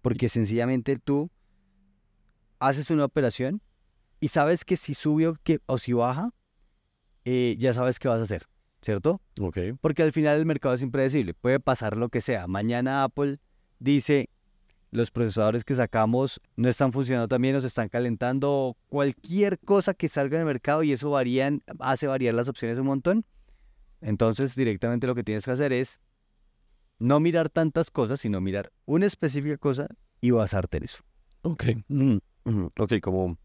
Porque 0.00 0.28
sencillamente 0.28 0.98
tú 0.98 1.30
haces 2.58 2.90
una 2.90 3.04
operación 3.04 3.60
y 4.18 4.28
sabes 4.28 4.64
que 4.64 4.76
si 4.76 4.94
sube 4.94 5.28
o, 5.28 5.34
que, 5.42 5.60
o 5.66 5.76
si 5.76 5.92
baja, 5.92 6.30
eh, 7.26 7.56
ya 7.58 7.74
sabes 7.74 7.98
qué 7.98 8.08
vas 8.08 8.20
a 8.20 8.22
hacer, 8.22 8.46
¿cierto? 8.80 9.20
Ok. 9.40 9.58
Porque 9.80 10.02
al 10.02 10.12
final 10.12 10.38
el 10.38 10.46
mercado 10.46 10.74
es 10.74 10.82
impredecible. 10.82 11.34
Puede 11.34 11.60
pasar 11.60 11.98
lo 11.98 12.08
que 12.08 12.22
sea. 12.22 12.46
Mañana 12.46 13.04
Apple 13.04 13.40
dice, 13.78 14.28
los 14.90 15.10
procesadores 15.10 15.64
que 15.64 15.74
sacamos 15.74 16.40
no 16.56 16.68
están 16.68 16.92
funcionando 16.92 17.28
también, 17.28 17.54
nos 17.54 17.64
están 17.64 17.88
calentando, 17.88 18.76
cualquier 18.88 19.58
cosa 19.58 19.94
que 19.94 20.08
salga 20.08 20.36
en 20.36 20.40
el 20.40 20.46
mercado 20.46 20.82
y 20.82 20.92
eso 20.92 21.10
varían, 21.10 21.62
hace 21.80 22.06
variar 22.06 22.34
las 22.34 22.48
opciones 22.48 22.78
un 22.78 22.86
montón. 22.86 23.24
Entonces, 24.00 24.54
directamente 24.54 25.06
lo 25.06 25.14
que 25.14 25.24
tienes 25.24 25.44
que 25.44 25.50
hacer 25.50 25.72
es 25.72 26.00
no 26.98 27.20
mirar 27.20 27.50
tantas 27.50 27.90
cosas, 27.90 28.20
sino 28.20 28.40
mirar 28.40 28.72
una 28.84 29.06
específica 29.06 29.56
cosa 29.58 29.88
y 30.20 30.30
basarte 30.30 30.78
en 30.78 30.84
eso. 30.84 31.02
Ok. 31.42 31.64
Mm, 31.88 32.16
mm, 32.44 32.66
ok, 32.78 33.00
como, 33.02 33.38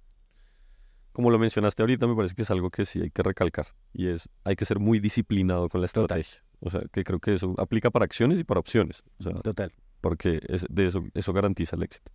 como 1.12 1.30
lo 1.30 1.40
mencionaste 1.40 1.84
ahorita, 1.84 2.08
me 2.08 2.16
parece 2.16 2.36
que 2.36 2.44
es 2.44 2.52
algo 2.52 2.70
que 2.70 2.86
sí 2.86 3.02
hay 3.02 3.12
que 3.12 3.24
recalcar. 3.24 3.68
Y 3.94 4.08
es, 4.08 4.30
hay 4.44 4.56
que 4.56 4.66
ser 4.66 4.80
muy 4.80 5.00
disciplinado 5.00 5.70
con 5.70 5.82
la 5.82 5.86
estrategia. 5.86 6.44
O 6.60 6.70
sea, 6.70 6.82
que 6.94 7.04
creo 7.04 7.20
que 7.20 7.34
eso 7.34 7.56
aplica 7.58 7.90
para 7.90 8.06
acciones 8.06 8.40
y 8.40 8.44
para 8.44 8.60
opciones. 8.60 9.04
O 9.20 9.24
sea, 9.24 9.34
Total. 9.42 9.74
Porque 10.02 10.42
es, 10.50 10.66
de 10.70 10.88
eso, 10.88 11.04
eso 11.14 11.32
garantiza 11.34 11.76
el 11.76 11.84
éxito. 11.84 12.12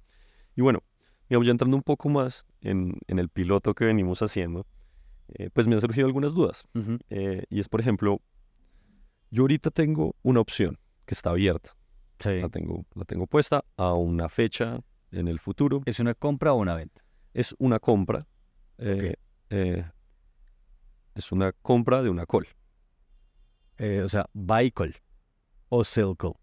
Y 0.54 0.62
bueno, 0.62 0.82
digamos, 1.28 1.46
ya 1.46 1.52
entrando 1.52 1.76
un 1.76 1.82
poco 1.82 2.08
más 2.08 2.44
en, 2.60 2.98
en 3.06 3.18
el 3.18 3.28
piloto 3.28 3.74
que 3.74 3.84
venimos 3.84 4.20
haciendo, 4.22 4.66
eh, 5.34 5.50
pues 5.52 5.66
me 5.66 5.74
han 5.74 5.80
surgido 5.80 6.06
algunas 6.06 6.34
dudas. 6.34 6.66
Eh, 7.10 7.44
y 7.48 7.60
es, 7.60 7.68
por 7.68 7.80
ejemplo, 7.80 8.20
yo 9.30 9.42
ahorita 9.44 9.70
tengo 9.70 10.14
una 10.22 10.40
opción 10.40 10.78
que 11.04 11.14
está 11.14 11.30
abierta. 11.30 11.76
Sí. 12.20 12.40
La 12.40 12.48
tengo, 12.48 12.84
la 12.94 13.04
tengo 13.04 13.26
puesta 13.26 13.64
a 13.76 13.92
una 13.94 14.28
fecha 14.28 14.80
en 15.10 15.28
el 15.28 15.38
futuro. 15.38 15.82
¿Es 15.84 16.00
una 16.00 16.14
compra 16.14 16.52
o 16.52 16.56
una 16.56 16.74
venta? 16.74 17.02
Es 17.34 17.54
una 17.58 17.78
compra. 17.78 18.26
eh, 18.78 19.14
eh, 19.50 19.84
es 21.14 21.32
una 21.32 21.52
compra 21.52 22.02
de 22.02 22.10
una 22.10 22.26
call. 22.26 22.46
O 24.04 24.08
sea, 24.08 24.26
buy 24.32 24.70
call 24.70 24.94
o 25.68 25.84
sell 25.84 26.14
call. 26.16 26.34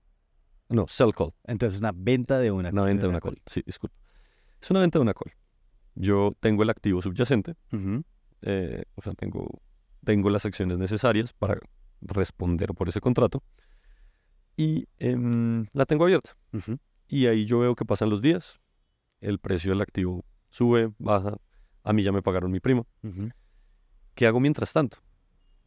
No, 0.70 0.88
sell 0.88 1.14
call. 1.14 1.34
Entonces, 1.44 1.80
una 1.80 1.92
venta 1.94 2.40
de 2.40 2.52
una, 2.52 2.70
Una 2.70 2.84
venta 2.84 3.04
de 3.04 3.10
una 3.10 3.22
call. 3.22 3.42
Sí, 3.46 3.62
disculpa. 3.66 3.96
Es 4.62 4.72
una 4.72 4.80
venta 4.80 5.00
de 5.00 5.04
una 5.04 5.14
call. 5.14 5.34
Yo 5.96 6.34
tengo 6.40 6.64
el 6.64 6.70
activo 6.70 7.02
subyacente. 7.02 7.56
Eh, 8.42 8.84
o 8.96 9.02
sea, 9.02 9.14
tengo, 9.14 9.62
tengo 10.04 10.30
las 10.30 10.46
acciones 10.46 10.78
necesarias 10.78 11.34
para 11.34 11.60
responder 12.02 12.74
por 12.74 12.90
ese 12.90 13.02
contrato. 13.02 13.44
Y 14.58 14.88
em, 15.00 15.66
la 15.74 15.86
tengo 15.86 16.06
abierta. 16.06 16.36
Y 17.08 17.28
ahí 17.28 17.46
yo 17.46 17.60
veo 17.60 17.76
que 17.76 17.86
pasan 17.86 18.10
los 18.10 18.22
días. 18.22 18.60
El 19.22 19.40
precio 19.40 19.72
del 19.72 19.82
activo 19.82 20.26
sube, 20.50 20.92
baja. 20.98 21.38
A 21.84 21.94
mí 21.94 22.04
ya 22.04 22.12
me 22.12 22.22
pagaron 22.22 22.52
mi 22.52 22.60
prima. 22.60 22.84
¿Qué 24.16 24.28
hago 24.28 24.40
mientras 24.40 24.74
tanto? 24.74 24.98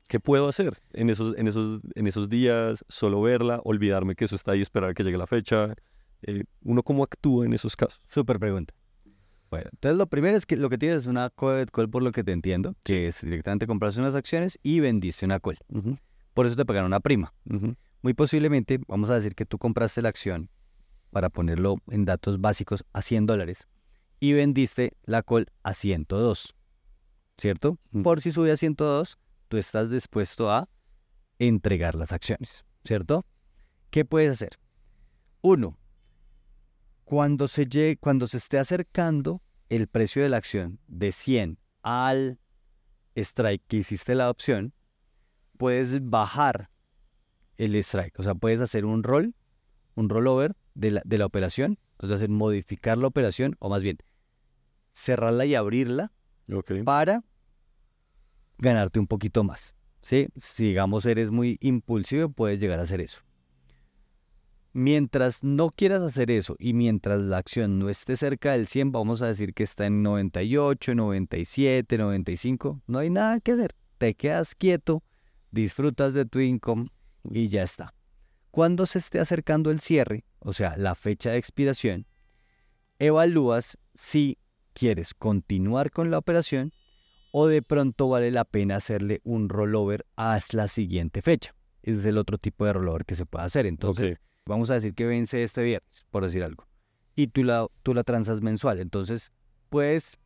¿Qué 0.08 0.20
puedo 0.20 0.48
hacer 0.48 0.80
en 0.92 1.10
esos, 1.10 1.36
en 1.36 1.48
esos, 1.48 1.80
en 1.94 2.06
esos 2.06 2.28
días? 2.28 2.84
Solo 2.88 3.20
verla, 3.20 3.60
olvidarme 3.64 4.14
que 4.14 4.24
eso 4.24 4.36
está 4.36 4.52
ahí, 4.52 4.62
esperar 4.62 4.94
que 4.94 5.02
llegue 5.02 5.18
la 5.18 5.26
fecha. 5.26 5.74
Eh, 6.22 6.44
¿Uno 6.62 6.82
cómo 6.82 7.02
actúa 7.02 7.44
en 7.44 7.52
esos 7.52 7.76
casos? 7.76 8.00
Súper 8.04 8.38
pregunta. 8.38 8.74
Bueno, 9.50 9.68
entonces 9.72 9.98
lo 9.98 10.06
primero 10.06 10.36
es 10.36 10.46
que 10.46 10.56
lo 10.56 10.68
que 10.68 10.78
tienes 10.78 10.98
es 10.98 11.06
una 11.06 11.30
call 11.30 11.88
por 11.88 12.02
lo 12.02 12.12
que 12.12 12.24
te 12.24 12.32
entiendo, 12.32 12.74
que 12.82 13.06
es 13.06 13.20
directamente 13.22 13.66
comprarse 13.66 14.00
unas 14.00 14.14
acciones 14.14 14.58
y 14.62 14.80
vendiste 14.80 15.24
una 15.24 15.40
call. 15.40 15.58
Por 16.34 16.46
eso 16.46 16.56
te 16.56 16.64
pagaron 16.64 16.88
una 16.88 17.00
prima. 17.00 17.32
ujú, 17.48 17.76
Muy 18.02 18.14
posiblemente, 18.14 18.80
vamos 18.88 19.08
a 19.10 19.14
decir 19.14 19.34
que 19.34 19.46
tú 19.46 19.58
compraste 19.58 20.02
la 20.02 20.08
acción, 20.08 20.50
para 21.10 21.30
ponerlo 21.30 21.76
en 21.90 22.04
datos 22.04 22.40
básicos, 22.40 22.84
a 22.92 23.02
100 23.02 23.26
dólares 23.26 23.68
y 24.20 24.32
vendiste 24.32 24.96
la 25.04 25.22
call 25.22 25.46
a 25.62 25.74
102, 25.74 26.54
¿cierto? 27.36 27.78
Mm. 27.90 28.02
Por 28.02 28.20
si 28.20 28.32
sube 28.32 28.50
a 28.50 28.56
102, 28.56 29.18
tú 29.48 29.56
estás 29.56 29.90
dispuesto 29.90 30.50
a 30.50 30.68
entregar 31.38 31.94
las 31.94 32.12
acciones, 32.12 32.64
¿cierto? 32.84 33.26
¿Qué 33.90 34.04
puedes 34.04 34.32
hacer? 34.32 34.58
Uno, 35.42 35.78
cuando 37.04 37.48
se, 37.48 37.66
llegue, 37.66 37.96
cuando 37.96 38.26
se 38.26 38.38
esté 38.38 38.58
acercando 38.58 39.42
el 39.68 39.86
precio 39.86 40.22
de 40.22 40.28
la 40.28 40.38
acción 40.38 40.80
de 40.86 41.12
100 41.12 41.58
al 41.82 42.38
strike 43.14 43.62
que 43.66 43.78
hiciste 43.78 44.14
la 44.14 44.30
opción, 44.30 44.74
puedes 45.56 46.08
bajar 46.08 46.70
el 47.58 47.74
strike. 47.76 48.18
O 48.18 48.22
sea, 48.22 48.34
puedes 48.34 48.60
hacer 48.60 48.84
un 48.84 49.02
roll, 49.02 49.34
un 49.94 50.08
rollover 50.08 50.56
de 50.74 50.90
la, 50.92 51.02
de 51.04 51.18
la 51.18 51.26
operación. 51.26 51.78
Entonces, 51.92 52.16
hacer 52.16 52.28
modificar 52.28 52.98
la 52.98 53.06
operación, 53.06 53.56
o 53.58 53.70
más 53.70 53.82
bien, 53.82 53.98
cerrarla 54.90 55.46
y 55.46 55.54
abrirla 55.54 56.12
para 56.84 57.24
ganarte 58.58 58.98
un 58.98 59.06
poquito 59.06 59.44
más. 59.44 59.74
¿sí? 60.06 60.28
Si, 60.36 60.66
digamos, 60.66 61.04
eres 61.04 61.32
muy 61.32 61.58
impulsivo, 61.60 62.28
puedes 62.28 62.60
llegar 62.60 62.78
a 62.78 62.84
hacer 62.84 63.00
eso. 63.00 63.20
Mientras 64.72 65.42
no 65.42 65.70
quieras 65.70 66.02
hacer 66.02 66.30
eso 66.30 66.54
y 66.58 66.74
mientras 66.74 67.20
la 67.20 67.38
acción 67.38 67.78
no 67.78 67.88
esté 67.88 68.16
cerca 68.16 68.52
del 68.52 68.66
100, 68.66 68.92
vamos 68.92 69.22
a 69.22 69.26
decir 69.26 69.54
que 69.54 69.62
está 69.64 69.86
en 69.86 70.02
98, 70.02 70.94
97, 70.94 71.98
95, 71.98 72.82
no 72.86 72.98
hay 72.98 73.10
nada 73.10 73.40
que 73.40 73.52
hacer. 73.52 73.74
Te 73.98 74.14
quedas 74.14 74.54
quieto, 74.54 75.02
disfrutas 75.50 76.12
de 76.12 76.26
tu 76.26 76.40
income 76.40 76.90
y 77.24 77.48
ya 77.48 77.62
está. 77.62 77.94
Cuando 78.50 78.86
se 78.86 78.98
esté 78.98 79.18
acercando 79.18 79.70
el 79.70 79.80
cierre, 79.80 80.24
o 80.38 80.52
sea, 80.52 80.76
la 80.76 80.94
fecha 80.94 81.30
de 81.30 81.38
expiración, 81.38 82.06
evalúas 82.98 83.78
si 83.94 84.38
quieres 84.74 85.14
continuar 85.14 85.90
con 85.90 86.10
la 86.10 86.18
operación 86.18 86.72
o 87.38 87.48
de 87.48 87.60
pronto 87.60 88.08
vale 88.08 88.30
la 88.30 88.46
pena 88.46 88.76
hacerle 88.76 89.20
un 89.22 89.50
rollover 89.50 90.06
hasta 90.16 90.56
la 90.56 90.68
siguiente 90.68 91.20
fecha. 91.20 91.54
Ese 91.82 91.98
es 91.98 92.04
el 92.06 92.16
otro 92.16 92.38
tipo 92.38 92.64
de 92.64 92.72
rollover 92.72 93.04
que 93.04 93.14
se 93.14 93.26
puede 93.26 93.44
hacer. 93.44 93.66
Entonces, 93.66 94.22
vamos 94.46 94.70
a 94.70 94.74
decir 94.76 94.94
que 94.94 95.04
vence 95.04 95.42
este 95.42 95.62
viernes, 95.62 96.06
por 96.10 96.24
decir 96.24 96.42
algo, 96.42 96.66
y 97.14 97.26
tú 97.26 97.44
la, 97.44 97.66
tú 97.82 97.92
la 97.92 98.04
transas 98.04 98.40
mensual. 98.40 98.80
Entonces, 98.80 99.32
puedes, 99.68 100.16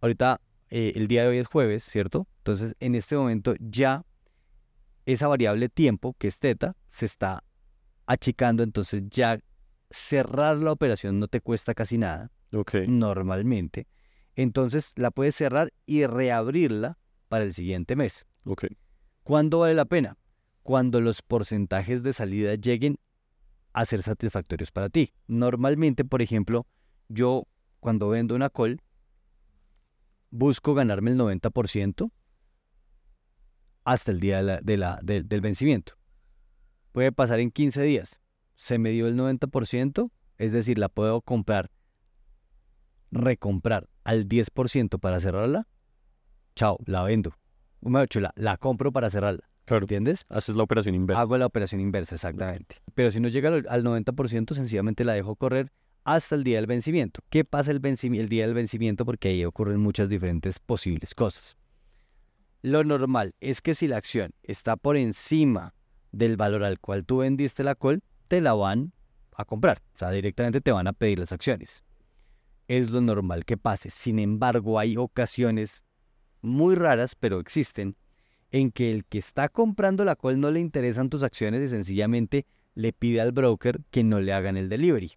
ahorita 0.00 0.40
eh, 0.70 0.94
el 0.96 1.06
día 1.06 1.22
de 1.22 1.28
hoy 1.28 1.36
es 1.36 1.46
jueves, 1.46 1.84
¿cierto? 1.84 2.26
Entonces, 2.38 2.74
en 2.80 2.96
este 2.96 3.14
momento 3.16 3.54
ya 3.60 4.04
esa 5.06 5.28
variable 5.28 5.68
tiempo, 5.68 6.16
que 6.18 6.26
es 6.26 6.40
teta, 6.40 6.74
se 6.88 7.06
está 7.06 7.44
achicando, 8.06 8.64
entonces 8.64 9.04
ya 9.10 9.38
cerrar 9.92 10.56
la 10.56 10.72
operación 10.72 11.20
no 11.20 11.28
te 11.28 11.40
cuesta 11.40 11.72
casi 11.72 11.98
nada 11.98 12.32
Ok. 12.52 12.74
normalmente. 12.88 13.86
Entonces 14.34 14.92
la 14.96 15.10
puedes 15.10 15.34
cerrar 15.34 15.72
y 15.86 16.06
reabrirla 16.06 16.98
para 17.28 17.44
el 17.44 17.52
siguiente 17.52 17.96
mes. 17.96 18.26
Ok. 18.44 18.66
¿Cuándo 19.22 19.60
vale 19.60 19.74
la 19.74 19.84
pena? 19.84 20.16
Cuando 20.62 21.00
los 21.00 21.22
porcentajes 21.22 22.02
de 22.02 22.12
salida 22.12 22.54
lleguen 22.54 22.98
a 23.72 23.84
ser 23.84 24.02
satisfactorios 24.02 24.70
para 24.70 24.88
ti. 24.88 25.12
Normalmente, 25.26 26.04
por 26.04 26.22
ejemplo, 26.22 26.66
yo 27.08 27.46
cuando 27.80 28.08
vendo 28.08 28.34
una 28.34 28.50
call, 28.50 28.80
busco 30.30 30.74
ganarme 30.74 31.10
el 31.10 31.16
90% 31.16 32.10
hasta 33.84 34.12
el 34.12 34.20
día 34.20 34.38
de 34.38 34.42
la- 34.42 34.60
de 34.60 34.76
la- 34.76 35.00
del- 35.02 35.28
del 35.28 35.40
vencimiento. 35.40 35.94
Puede 36.92 37.12
pasar 37.12 37.40
en 37.40 37.50
15 37.50 37.82
días. 37.82 38.20
Se 38.56 38.78
me 38.78 38.90
dio 38.90 39.08
el 39.08 39.16
90%, 39.16 40.12
es 40.38 40.52
decir, 40.52 40.78
la 40.78 40.88
puedo 40.88 41.20
comprar, 41.22 41.70
recomprar 43.10 43.88
al 44.04 44.28
10% 44.28 44.98
para 44.98 45.20
cerrarla. 45.20 45.66
Chao, 46.54 46.78
la 46.86 47.02
vendo. 47.02 47.34
La, 47.80 48.32
la 48.36 48.56
compro 48.56 48.92
para 48.92 49.10
cerrarla. 49.10 49.48
Claro. 49.64 49.84
¿Entiendes? 49.84 50.26
Haces 50.28 50.56
la 50.56 50.64
operación 50.64 50.94
inversa. 50.94 51.20
Hago 51.20 51.38
la 51.38 51.46
operación 51.46 51.80
inversa, 51.80 52.16
exactamente. 52.16 52.76
Pero 52.94 53.10
si 53.10 53.20
no 53.20 53.28
llega 53.28 53.48
al, 53.48 53.66
al 53.68 53.84
90%, 53.84 54.54
sencillamente 54.54 55.04
la 55.04 55.14
dejo 55.14 55.36
correr 55.36 55.70
hasta 56.04 56.34
el 56.34 56.44
día 56.44 56.56
del 56.56 56.66
vencimiento. 56.66 57.20
¿Qué 57.30 57.44
pasa 57.44 57.70
el, 57.70 57.80
el 57.84 58.28
día 58.28 58.46
del 58.46 58.54
vencimiento? 58.54 59.04
Porque 59.04 59.28
ahí 59.28 59.44
ocurren 59.44 59.80
muchas 59.80 60.08
diferentes 60.08 60.58
posibles 60.58 61.14
cosas. 61.14 61.56
Lo 62.62 62.84
normal 62.84 63.34
es 63.40 63.60
que 63.60 63.74
si 63.74 63.88
la 63.88 63.96
acción 63.96 64.32
está 64.42 64.76
por 64.76 64.96
encima 64.96 65.74
del 66.12 66.36
valor 66.36 66.64
al 66.64 66.78
cual 66.78 67.04
tú 67.04 67.18
vendiste 67.18 67.64
la 67.64 67.74
call, 67.74 68.02
te 68.28 68.40
la 68.40 68.54
van 68.54 68.92
a 69.36 69.44
comprar. 69.44 69.82
O 69.94 69.98
sea, 69.98 70.10
directamente 70.10 70.60
te 70.60 70.72
van 70.72 70.86
a 70.86 70.92
pedir 70.92 71.18
las 71.18 71.32
acciones. 71.32 71.84
Es 72.68 72.90
lo 72.90 73.00
normal 73.00 73.44
que 73.44 73.56
pase. 73.56 73.90
Sin 73.90 74.18
embargo, 74.18 74.78
hay 74.78 74.96
ocasiones 74.96 75.82
muy 76.40 76.74
raras, 76.74 77.14
pero 77.14 77.40
existen, 77.40 77.96
en 78.50 78.70
que 78.70 78.90
el 78.90 79.04
que 79.04 79.18
está 79.18 79.48
comprando 79.48 80.04
la 80.04 80.16
call 80.16 80.40
no 80.40 80.50
le 80.50 80.60
interesan 80.60 81.10
tus 81.10 81.22
acciones 81.22 81.62
y 81.62 81.68
sencillamente 81.68 82.46
le 82.74 82.92
pide 82.92 83.20
al 83.20 83.32
broker 83.32 83.80
que 83.90 84.04
no 84.04 84.20
le 84.20 84.32
hagan 84.32 84.56
el 84.56 84.68
delivery. 84.68 85.12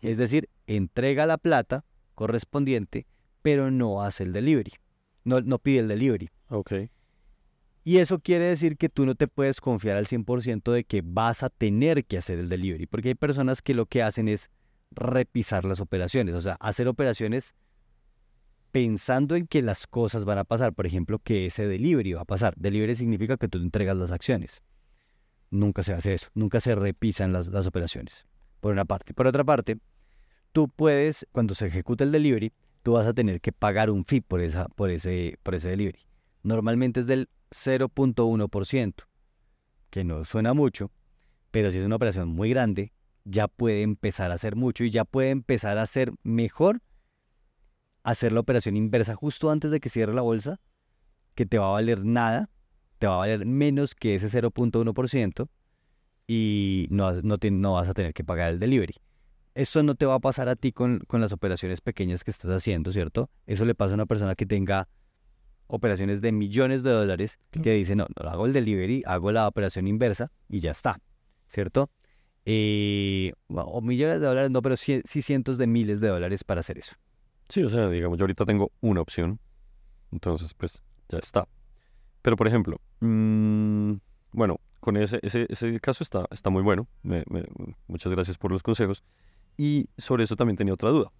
Es 0.00 0.18
decir, 0.18 0.48
entrega 0.66 1.26
la 1.26 1.38
plata 1.38 1.84
correspondiente, 2.14 3.06
pero 3.40 3.70
no 3.70 4.02
hace 4.02 4.24
el 4.24 4.32
delivery. 4.32 4.72
No, 5.24 5.40
no 5.40 5.58
pide 5.58 5.80
el 5.80 5.88
delivery. 5.88 6.30
Ok. 6.48 6.72
Y 7.84 7.98
eso 7.98 8.20
quiere 8.20 8.44
decir 8.44 8.76
que 8.76 8.88
tú 8.88 9.06
no 9.06 9.14
te 9.14 9.26
puedes 9.26 9.60
confiar 9.60 9.96
al 9.96 10.06
100% 10.06 10.72
de 10.72 10.84
que 10.84 11.02
vas 11.04 11.42
a 11.42 11.50
tener 11.50 12.04
que 12.04 12.18
hacer 12.18 12.38
el 12.38 12.48
delivery, 12.48 12.86
porque 12.86 13.08
hay 13.08 13.14
personas 13.14 13.60
que 13.62 13.74
lo 13.74 13.86
que 13.86 14.02
hacen 14.02 14.28
es 14.28 14.50
repisar 14.94 15.64
las 15.64 15.80
operaciones, 15.80 16.34
o 16.34 16.40
sea, 16.40 16.56
hacer 16.60 16.88
operaciones 16.88 17.54
pensando 18.72 19.36
en 19.36 19.46
que 19.46 19.62
las 19.62 19.86
cosas 19.86 20.24
van 20.24 20.38
a 20.38 20.44
pasar, 20.44 20.72
por 20.72 20.86
ejemplo, 20.86 21.18
que 21.18 21.46
ese 21.46 21.66
delivery 21.66 22.14
va 22.14 22.22
a 22.22 22.24
pasar. 22.24 22.54
Delivery 22.56 22.96
significa 22.96 23.36
que 23.36 23.48
tú 23.48 23.58
entregas 23.58 23.96
las 23.96 24.10
acciones. 24.10 24.62
Nunca 25.50 25.82
se 25.82 25.92
hace 25.92 26.14
eso, 26.14 26.28
nunca 26.34 26.60
se 26.60 26.74
repisan 26.74 27.32
las, 27.32 27.48
las 27.48 27.66
operaciones, 27.66 28.26
por 28.60 28.72
una 28.72 28.86
parte. 28.86 29.12
Por 29.12 29.26
otra 29.26 29.44
parte, 29.44 29.78
tú 30.52 30.68
puedes, 30.68 31.26
cuando 31.32 31.54
se 31.54 31.66
ejecuta 31.66 32.04
el 32.04 32.12
delivery, 32.12 32.52
tú 32.82 32.92
vas 32.92 33.06
a 33.06 33.12
tener 33.12 33.40
que 33.42 33.52
pagar 33.52 33.90
un 33.90 34.06
fee 34.06 34.22
por, 34.22 34.40
esa, 34.40 34.68
por, 34.68 34.90
ese, 34.90 35.38
por 35.42 35.54
ese 35.54 35.68
delivery. 35.68 36.00
Normalmente 36.42 37.00
es 37.00 37.06
del 37.06 37.28
0.1%, 37.50 38.94
que 39.90 40.04
no 40.04 40.24
suena 40.24 40.54
mucho, 40.54 40.90
pero 41.50 41.70
si 41.70 41.78
es 41.78 41.84
una 41.84 41.96
operación 41.96 42.28
muy 42.28 42.48
grande, 42.48 42.92
ya 43.24 43.48
puede 43.48 43.82
empezar 43.82 44.30
a 44.30 44.34
hacer 44.34 44.56
mucho 44.56 44.84
y 44.84 44.90
ya 44.90 45.04
puede 45.04 45.30
empezar 45.30 45.78
a 45.78 45.82
hacer 45.82 46.12
mejor 46.22 46.82
hacer 48.02 48.32
la 48.32 48.40
operación 48.40 48.76
inversa 48.76 49.14
justo 49.14 49.50
antes 49.50 49.70
de 49.70 49.80
que 49.80 49.88
cierre 49.88 50.14
la 50.14 50.22
bolsa, 50.22 50.60
que 51.34 51.46
te 51.46 51.58
va 51.58 51.68
a 51.68 51.72
valer 51.72 52.04
nada, 52.04 52.50
te 52.98 53.06
va 53.06 53.14
a 53.14 53.18
valer 53.18 53.46
menos 53.46 53.94
que 53.94 54.14
ese 54.16 54.28
0.1% 54.28 55.48
y 56.26 56.86
no, 56.90 57.12
no, 57.22 57.36
no, 57.40 57.72
vas 57.74 57.88
a 57.88 57.94
tener 57.94 58.12
que 58.12 58.24
pagar 58.24 58.52
el 58.52 58.58
delivery. 58.58 58.94
Esto 59.54 59.82
no 59.82 59.94
te 59.94 60.06
va 60.06 60.14
a 60.14 60.18
pasar 60.18 60.48
a 60.48 60.56
ti 60.56 60.72
con, 60.72 61.00
con 61.06 61.20
las 61.20 61.32
operaciones 61.32 61.80
pequeñas 61.80 62.24
que 62.24 62.30
estás 62.30 62.50
haciendo, 62.50 62.90
¿cierto? 62.90 63.30
Eso 63.46 63.64
le 63.64 63.74
pasa 63.74 63.92
a 63.92 63.94
una 63.94 64.06
persona 64.06 64.34
que 64.34 64.46
tenga 64.46 64.88
operaciones 65.66 66.20
de 66.20 66.32
millones 66.32 66.82
de 66.82 66.90
dólares 66.90 67.38
que 67.50 67.72
dice, 67.72 67.96
no, 67.96 68.06
no 68.20 68.28
hago 68.28 68.46
el 68.46 68.52
delivery, 68.52 69.02
hago 69.06 69.32
la 69.32 69.46
operación 69.46 69.86
inversa 69.86 70.30
y 70.48 70.60
ya 70.60 70.70
está, 70.70 71.00
¿cierto? 71.48 71.90
Eh, 72.44 73.32
o 73.48 73.80
millones 73.80 74.20
de 74.20 74.26
dólares, 74.26 74.50
no, 74.50 74.62
pero 74.62 74.76
sí, 74.76 75.02
cientos 75.04 75.58
de 75.58 75.66
miles 75.66 76.00
de 76.00 76.08
dólares 76.08 76.44
para 76.44 76.60
hacer 76.60 76.78
eso. 76.78 76.96
Sí, 77.48 77.62
o 77.62 77.68
sea, 77.68 77.88
digamos, 77.88 78.18
yo 78.18 78.24
ahorita 78.24 78.44
tengo 78.44 78.72
una 78.80 79.00
opción, 79.00 79.38
entonces 80.10 80.54
pues 80.54 80.82
ya 81.08 81.18
está. 81.18 81.46
Pero 82.22 82.36
por 82.36 82.48
ejemplo, 82.48 82.80
mmm, 83.00 83.94
bueno, 84.32 84.60
con 84.80 84.96
ese, 84.96 85.20
ese, 85.22 85.46
ese, 85.48 85.78
caso 85.80 86.02
está, 86.02 86.26
está 86.30 86.50
muy 86.50 86.62
bueno, 86.62 86.88
muchas 87.86 88.12
gracias 88.12 88.38
por 88.38 88.50
los 88.50 88.62
consejos. 88.62 89.04
Y 89.56 89.90
sobre 89.98 90.24
eso 90.24 90.34
también 90.34 90.56
tenía 90.56 90.74
otra 90.74 90.90
duda. 90.90 91.12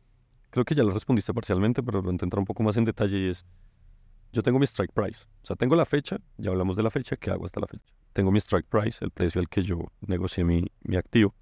Creo 0.50 0.64
que 0.64 0.74
ya 0.74 0.82
lo 0.82 0.90
respondiste 0.90 1.32
parcialmente, 1.32 1.82
pero 1.82 2.02
lo 2.02 2.10
entrar 2.10 2.38
un 2.38 2.44
poco 2.44 2.62
más 2.62 2.76
en 2.76 2.84
detalle 2.84 3.18
y 3.18 3.28
es, 3.28 3.46
yo 4.32 4.42
tengo 4.42 4.58
mi 4.58 4.66
strike 4.66 4.92
price, 4.92 5.26
o 5.42 5.46
sea, 5.46 5.56
tengo 5.56 5.76
la 5.76 5.84
fecha, 5.84 6.18
ya 6.38 6.50
hablamos 6.50 6.76
de 6.76 6.82
la 6.82 6.90
fecha, 6.90 7.16
¿qué 7.16 7.30
hago 7.30 7.44
hasta 7.44 7.60
la 7.60 7.66
fecha? 7.66 7.84
Tengo 8.12 8.30
mi 8.30 8.38
strike 8.38 8.66
price, 8.66 9.04
el 9.04 9.10
precio 9.10 9.40
al 9.40 9.48
que 9.48 9.62
yo 9.62 9.78
negocié 10.00 10.44
mi, 10.44 10.64
mi 10.82 10.96
activo. 10.96 11.34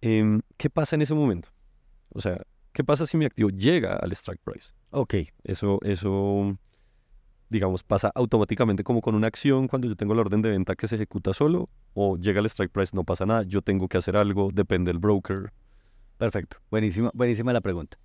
Eh, 0.00 0.40
¿Qué 0.56 0.68
pasa 0.68 0.96
en 0.96 1.02
ese 1.02 1.14
momento? 1.14 1.48
O 2.10 2.20
sea, 2.20 2.42
¿qué 2.72 2.84
pasa 2.84 3.06
si 3.06 3.16
mi 3.16 3.24
activo 3.24 3.50
llega 3.50 3.96
al 3.96 4.12
strike 4.12 4.40
price? 4.42 4.72
Ok. 4.90 5.14
Eso, 5.44 5.78
eso, 5.82 6.56
digamos, 7.48 7.82
pasa 7.82 8.10
automáticamente 8.14 8.84
como 8.84 9.00
con 9.00 9.14
una 9.14 9.28
acción 9.28 9.68
cuando 9.68 9.88
yo 9.88 9.96
tengo 9.96 10.14
la 10.14 10.22
orden 10.22 10.42
de 10.42 10.50
venta 10.50 10.74
que 10.74 10.88
se 10.88 10.96
ejecuta 10.96 11.32
solo 11.32 11.68
o 11.94 12.16
llega 12.16 12.40
al 12.40 12.46
strike 12.46 12.72
price, 12.72 12.94
no 12.94 13.04
pasa 13.04 13.26
nada, 13.26 13.42
yo 13.44 13.62
tengo 13.62 13.88
que 13.88 13.98
hacer 13.98 14.16
algo, 14.16 14.50
depende 14.52 14.90
del 14.90 14.98
broker. 14.98 15.52
Perfecto, 16.18 16.58
buenísima, 16.70 17.10
buenísima 17.14 17.52
la 17.52 17.60
pregunta. 17.60 17.98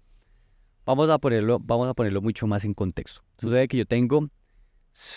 Vamos 0.88 1.10
a 1.10 1.17
ponerlo, 1.17 1.60
vamos 1.60 1.89
a 1.89 1.93
ponerlo 1.93 2.21
mucho 2.21 2.47
más 2.47 2.63
en 2.63 2.73
contexto. 2.73 3.21
Sucede 3.39 3.67
que 3.67 3.76
yo 3.76 3.86
tengo 3.86 4.30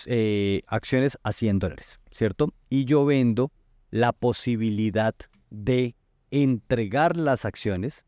eh, 0.07 0.63
acciones 0.67 1.17
a 1.23 1.33
100 1.33 1.61
dólares, 1.61 2.01
¿cierto? 2.11 2.53
Y 2.69 2.87
yo 2.87 3.05
vendo 3.05 3.53
la 3.93 4.13
posibilidad 4.13 5.15
de 5.49 5.95
entregar 6.33 7.17
las 7.17 7.45
acciones 7.45 8.05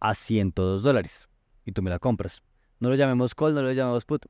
a 0.00 0.14
102 0.14 0.82
dólares 0.82 1.28
y 1.66 1.72
tú 1.72 1.82
me 1.82 1.90
la 1.90 1.98
compras. 1.98 2.42
No 2.80 2.88
lo 2.88 2.94
llamemos 2.94 3.34
call, 3.34 3.54
no 3.54 3.60
lo 3.60 3.72
llamemos 3.72 4.06
put. 4.06 4.24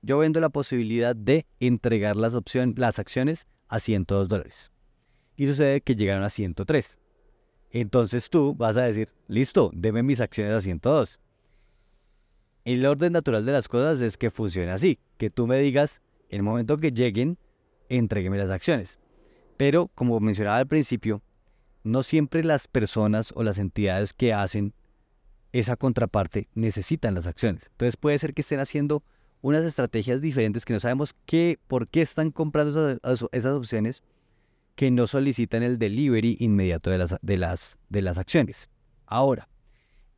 Yo 0.00 0.16
vendo 0.16 0.40
la 0.40 0.48
posibilidad 0.48 1.14
de 1.14 1.44
entregar 1.60 2.16
las, 2.16 2.32
opciones, 2.32 2.78
las 2.78 2.98
acciones 2.98 3.46
a 3.68 3.78
102 3.78 4.30
dólares. 4.30 4.72
Y 5.36 5.46
sucede 5.48 5.82
que 5.82 5.94
llegaron 5.94 6.24
a 6.24 6.30
103. 6.30 6.98
Entonces 7.72 8.30
tú 8.30 8.54
vas 8.54 8.78
a 8.78 8.84
decir, 8.84 9.10
listo, 9.28 9.70
deme 9.74 10.02
mis 10.02 10.20
acciones 10.22 10.54
a 10.54 10.62
102 10.62 11.20
el 12.66 12.84
orden 12.84 13.12
natural 13.12 13.46
de 13.46 13.52
las 13.52 13.68
cosas 13.68 14.00
es 14.00 14.18
que 14.18 14.32
funcione 14.32 14.72
así, 14.72 14.98
que 15.18 15.30
tú 15.30 15.46
me 15.46 15.56
digas, 15.60 16.02
el 16.28 16.42
momento 16.42 16.78
que 16.78 16.90
lleguen, 16.90 17.38
entrégueme 17.88 18.38
las 18.38 18.50
acciones. 18.50 18.98
Pero, 19.56 19.86
como 19.94 20.18
mencionaba 20.18 20.58
al 20.58 20.66
principio, 20.66 21.22
no 21.84 22.02
siempre 22.02 22.42
las 22.42 22.66
personas 22.66 23.32
o 23.36 23.44
las 23.44 23.58
entidades 23.58 24.12
que 24.12 24.32
hacen 24.32 24.74
esa 25.52 25.76
contraparte 25.76 26.48
necesitan 26.56 27.14
las 27.14 27.26
acciones. 27.26 27.68
Entonces 27.70 27.96
puede 27.96 28.18
ser 28.18 28.34
que 28.34 28.40
estén 28.40 28.58
haciendo 28.58 29.04
unas 29.42 29.64
estrategias 29.64 30.20
diferentes 30.20 30.64
que 30.64 30.72
no 30.72 30.80
sabemos 30.80 31.14
qué, 31.24 31.60
por 31.68 31.86
qué 31.86 32.02
están 32.02 32.32
comprando 32.32 32.98
esas, 33.00 33.54
opciones 33.54 34.02
que 34.74 34.90
no 34.90 35.06
solicitan 35.06 35.62
el 35.62 35.78
delivery 35.78 36.36
inmediato 36.40 36.90
de 36.90 36.98
las, 36.98 37.14
de, 37.22 37.36
las, 37.36 37.78
de 37.90 38.02
las 38.02 38.18
acciones. 38.18 38.68
Ahora, 39.06 39.48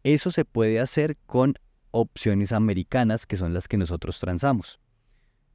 eso 0.02 0.30
se 0.30 0.46
puede 0.46 0.80
hacer 0.80 1.18
con 1.26 1.54
opciones 1.90 2.52
americanas 2.52 3.26
que 3.26 3.36
son 3.36 3.54
las 3.54 3.68
que 3.68 3.76
nosotros 3.76 4.18
transamos. 4.18 4.80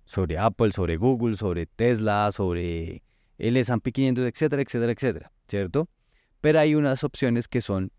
Sobre 0.05 0.37
Apple, 0.37 0.71
sobre 0.71 0.97
Google, 0.97 1.37
sobre 1.37 1.65
Tesla, 1.65 2.31
sobre 2.31 3.03
el 3.37 3.57
S&P 3.57 3.91
500, 3.91 4.25
etcétera, 4.25 4.61
etcétera, 4.61 4.91
etcétera, 4.91 5.31
¿cierto? 5.47 5.89
Pero 6.41 6.59
hay 6.59 6.75
unas 6.75 7.03
opciones 7.03 7.47
que 7.47 7.61
son, 7.61 7.91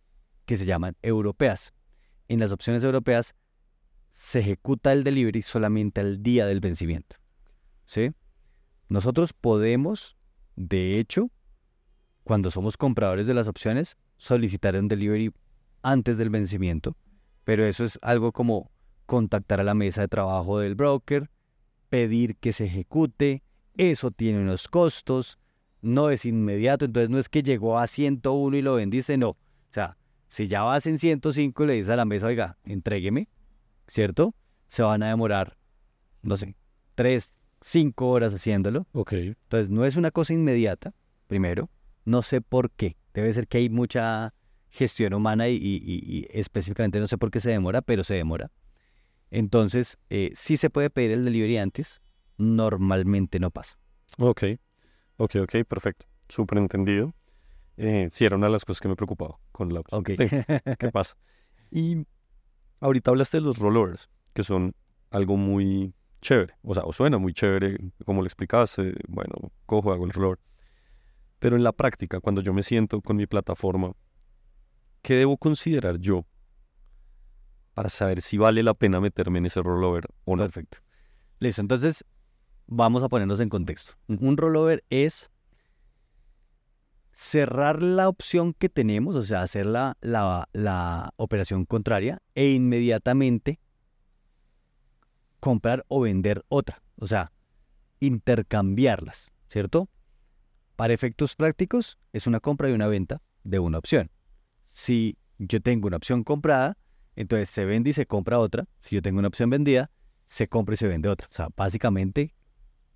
que 0.44 0.56
se 0.56 0.66
llaman 0.66 0.96
europeas. 1.02 1.72
En 2.28 2.40
las 2.40 2.52
opciones 2.52 2.84
europeas 2.84 3.34
se 4.12 4.40
ejecuta 4.40 4.92
el 4.92 5.02
delivery 5.02 5.42
solamente 5.42 6.00
al 6.00 6.22
día 6.22 6.46
del 6.46 6.60
vencimiento, 6.60 7.16
¿sí? 7.84 8.12
Nosotros 8.88 9.32
podemos, 9.32 10.16
de 10.56 10.98
hecho, 10.98 11.30
cuando 12.22 12.50
somos 12.50 12.76
compradores 12.76 13.26
de 13.26 13.34
las 13.34 13.48
opciones, 13.48 13.96
solicitar 14.18 14.76
un 14.76 14.88
delivery 14.88 15.32
antes 15.82 16.16
del 16.16 16.30
vencimiento 16.30 16.96
pero 17.44 17.64
eso 17.66 17.84
es 17.84 17.98
algo 18.02 18.32
como 18.32 18.70
contactar 19.06 19.60
a 19.60 19.64
la 19.64 19.74
mesa 19.74 20.00
de 20.00 20.08
trabajo 20.08 20.58
del 20.58 20.74
broker, 20.74 21.30
pedir 21.88 22.36
que 22.36 22.52
se 22.52 22.64
ejecute, 22.64 23.42
eso 23.76 24.10
tiene 24.10 24.40
unos 24.40 24.68
costos, 24.68 25.38
no 25.82 26.10
es 26.10 26.24
inmediato, 26.24 26.86
entonces 26.86 27.10
no 27.10 27.18
es 27.18 27.28
que 27.28 27.42
llegó 27.42 27.78
a 27.78 27.86
101 27.86 28.56
y 28.56 28.62
lo 28.62 28.74
vendiste, 28.74 29.18
no. 29.18 29.30
O 29.30 29.36
sea, 29.70 29.98
si 30.28 30.48
ya 30.48 30.62
vas 30.62 30.86
en 30.86 30.98
105 30.98 31.64
y 31.64 31.66
le 31.66 31.72
dices 31.74 31.90
a 31.90 31.96
la 31.96 32.04
mesa, 32.04 32.26
oiga, 32.26 32.56
entrégueme, 32.64 33.28
¿cierto? 33.86 34.34
Se 34.66 34.82
van 34.82 35.02
a 35.02 35.08
demorar, 35.08 35.58
no 36.22 36.36
sé, 36.36 36.56
3, 36.94 37.34
5 37.60 38.08
horas 38.08 38.34
haciéndolo. 38.34 38.86
Ok. 38.92 39.12
Entonces 39.12 39.70
no 39.70 39.84
es 39.84 39.96
una 39.96 40.10
cosa 40.10 40.32
inmediata, 40.32 40.94
primero. 41.26 41.70
No 42.04 42.22
sé 42.22 42.40
por 42.40 42.70
qué. 42.70 42.96
Debe 43.12 43.32
ser 43.32 43.46
que 43.46 43.58
hay 43.58 43.68
mucha 43.68 44.34
gestión 44.74 45.14
humana 45.14 45.48
y, 45.48 46.26
específicamente 46.30 46.98
no 46.98 47.06
sé 47.06 47.16
por 47.16 47.30
qué 47.30 47.40
se 47.40 47.50
demora, 47.50 47.80
pero 47.80 48.02
se 48.02 48.14
demora. 48.14 48.50
Entonces, 49.30 49.98
eh, 50.10 50.30
sí 50.34 50.56
se 50.56 50.68
puede 50.68 50.90
pedir 50.90 51.12
el 51.12 51.24
delivery 51.24 51.58
antes, 51.58 52.02
normalmente 52.38 53.38
no 53.38 53.50
pasa. 53.50 53.78
Ok, 54.18 54.42
ok, 55.16 55.36
ok, 55.42 55.64
perfecto. 55.66 56.06
Súper 56.28 56.58
entendido. 56.58 57.14
Eh, 57.76 58.08
sí, 58.10 58.24
era 58.24 58.36
una 58.36 58.46
de 58.46 58.52
las 58.52 58.64
cosas 58.64 58.80
que 58.80 58.88
me 58.88 58.96
preocupaba 58.96 59.38
con 59.52 59.72
la 59.72 59.80
Ok. 59.90 60.10
¿Qué 60.78 60.90
pasa? 60.92 61.16
Y 61.70 62.06
ahorita 62.80 63.10
hablaste 63.12 63.38
de 63.38 63.42
los 63.42 63.58
rollovers, 63.58 64.10
que 64.32 64.42
son 64.42 64.74
algo 65.10 65.36
muy 65.36 65.94
chévere, 66.20 66.54
o 66.62 66.74
sea, 66.74 66.82
o 66.84 66.92
suena 66.92 67.18
muy 67.18 67.32
chévere, 67.32 67.76
como 68.04 68.22
le 68.22 68.26
explicaste, 68.26 68.94
bueno, 69.08 69.34
cojo, 69.66 69.92
hago 69.92 70.04
el 70.04 70.10
rollover. 70.10 70.38
Pero 71.38 71.56
en 71.56 71.62
la 71.62 71.72
práctica, 71.72 72.20
cuando 72.20 72.40
yo 72.40 72.52
me 72.52 72.62
siento 72.62 73.00
con 73.02 73.16
mi 73.16 73.26
plataforma 73.26 73.92
¿qué 75.04 75.14
debo 75.14 75.36
considerar 75.36 75.98
yo 75.98 76.24
para 77.74 77.90
saber 77.90 78.22
si 78.22 78.38
vale 78.38 78.62
la 78.62 78.72
pena 78.74 79.00
meterme 79.00 79.38
en 79.38 79.46
ese 79.46 79.62
rollover 79.62 80.06
o 80.24 80.34
no? 80.34 80.42
Perfecto. 80.42 80.78
Listo, 81.38 81.60
entonces 81.60 82.04
vamos 82.66 83.02
a 83.02 83.08
ponernos 83.08 83.38
en 83.40 83.50
contexto. 83.50 83.92
Un 84.08 84.36
rollover 84.36 84.82
es 84.88 85.30
cerrar 87.12 87.82
la 87.82 88.08
opción 88.08 88.54
que 88.54 88.70
tenemos, 88.70 89.14
o 89.14 89.22
sea, 89.22 89.42
hacer 89.42 89.66
la, 89.66 89.96
la, 90.00 91.12
operación 91.16 91.66
contraria 91.66 92.22
e 92.34 92.50
inmediatamente 92.52 93.60
comprar 95.38 95.84
o 95.88 96.00
vender 96.00 96.44
otra, 96.48 96.82
o 96.96 97.06
sea, 97.06 97.30
intercambiarlas, 98.00 99.28
¿cierto? 99.48 99.90
Para 100.76 100.94
efectos 100.94 101.36
prácticos 101.36 101.98
es 102.14 102.26
una 102.26 102.40
compra 102.40 102.70
y 102.70 102.72
una 102.72 102.86
venta 102.86 103.20
de 103.42 103.58
una 103.58 103.76
opción 103.76 104.10
si 104.74 105.16
yo 105.38 105.62
tengo 105.62 105.86
una 105.86 105.96
opción 105.96 106.24
comprada, 106.24 106.76
entonces 107.16 107.48
se 107.48 107.64
vende 107.64 107.90
y 107.90 107.92
se 107.94 108.06
compra 108.06 108.38
otra. 108.38 108.66
Si 108.80 108.94
yo 108.94 109.02
tengo 109.02 109.20
una 109.20 109.28
opción 109.28 109.48
vendida, 109.48 109.90
se 110.26 110.48
compra 110.48 110.74
y 110.74 110.76
se 110.76 110.88
vende 110.88 111.08
otra. 111.08 111.28
O 111.30 111.34
sea, 111.34 111.48
básicamente 111.56 112.34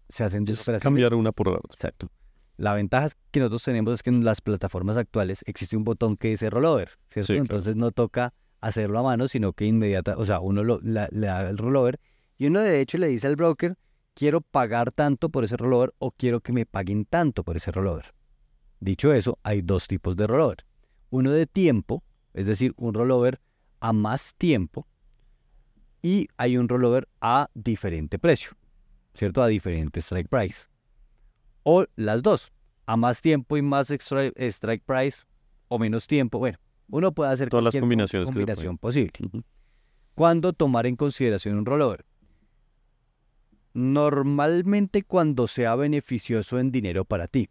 se 0.09 0.25
hacen 0.25 0.45
dos 0.45 0.61
operaciones. 0.61 0.83
Cambiar 0.83 1.15
una 1.15 1.33
por 1.33 1.47
la 1.47 1.59
otra. 1.59 1.73
Exacto. 1.73 2.11
La 2.57 2.75
ventaja 2.75 3.11
que 3.31 3.39
nosotros 3.39 3.63
tenemos 3.63 3.95
es 3.95 4.03
que 4.03 4.11
en 4.11 4.25
las 4.25 4.41
plataformas 4.41 4.97
actuales 4.97 5.45
existe 5.47 5.77
un 5.77 5.85
botón 5.85 6.17
que 6.17 6.29
dice 6.29 6.51
rollover, 6.51 6.99
¿cierto? 7.09 7.35
Entonces 7.35 7.77
no 7.77 7.93
toca 7.93 8.35
hacerlo 8.61 8.99
a 8.99 9.05
mano, 9.05 9.29
sino 9.29 9.53
que 9.53 9.65
inmediata, 9.65 10.17
o 10.19 10.25
sea, 10.25 10.41
uno 10.41 10.65
le 10.65 11.09
da 11.11 11.49
el 11.49 11.57
rollover 11.57 12.01
y 12.37 12.47
uno 12.47 12.61
de 12.61 12.81
hecho 12.81 12.99
le 12.99 13.07
dice 13.07 13.29
al 13.29 13.37
broker, 13.37 13.79
quiero 14.15 14.41
pagar 14.41 14.91
tanto 14.91 15.29
por 15.29 15.45
ese 15.45 15.57
rollover 15.57 15.95
o 15.99 16.11
quiero 16.11 16.41
que 16.41 16.53
me 16.53 16.67
paguen 16.67 17.05
tanto 17.05 17.45
por 17.45 17.57
ese 17.57 17.71
rollover. 17.71 18.13
Dicho 18.81 19.13
eso, 19.13 19.39
hay 19.45 19.63
dos 19.63 19.87
tipos 19.87 20.17
de 20.17 20.27
rollover 20.27 20.68
uno 21.11 21.31
de 21.33 21.47
tiempo, 21.47 22.03
Es 22.35 22.47
decir, 22.47 22.73
un 22.77 22.95
rollover 22.95 23.41
a 23.81 23.93
más 23.93 24.35
tiempo 24.37 24.87
y 26.03 26.29
hay 26.37 26.57
un 26.57 26.69
rollover 26.69 27.09
a 27.21 27.49
diferente 27.55 28.19
precio, 28.19 28.53
¿cierto? 29.15 29.43
A 29.43 29.49
diferente 29.49 30.01
strike 30.01 30.29
price. 30.29 30.67
O 31.65 31.87
las 31.97 32.23
dos, 32.23 32.53
a 32.87 32.97
más 32.97 33.21
tiempo 33.21 33.57
y 33.57 33.63
más 33.63 33.91
extra- 33.91 34.31
strike 34.37 34.85
price 34.85 35.23
o 35.69 35.79
menos 35.79 36.07
tiempo. 36.07 36.39
Bueno, 36.39 36.59
uno 36.91 37.13
puede 37.13 37.33
hacer 37.33 37.49
Todas 37.49 37.65
las 37.65 37.75
combinaciones 37.77 38.29
que 38.29 38.35
combinación 38.35 38.79
posible. 38.79 39.13
Ujú. 39.21 39.43
¿Cuándo 40.15 40.53
tomar 40.53 40.87
en 40.87 40.95
consideración 40.97 41.59
un 41.59 41.67
rollover? 41.67 42.05
Normalmente 43.73 45.03
cuando 45.03 45.47
sea 45.47 45.75
beneficioso 45.77 46.59
en 46.59 46.71
dinero 46.73 47.05
para 47.05 47.27
ti. 47.27 47.49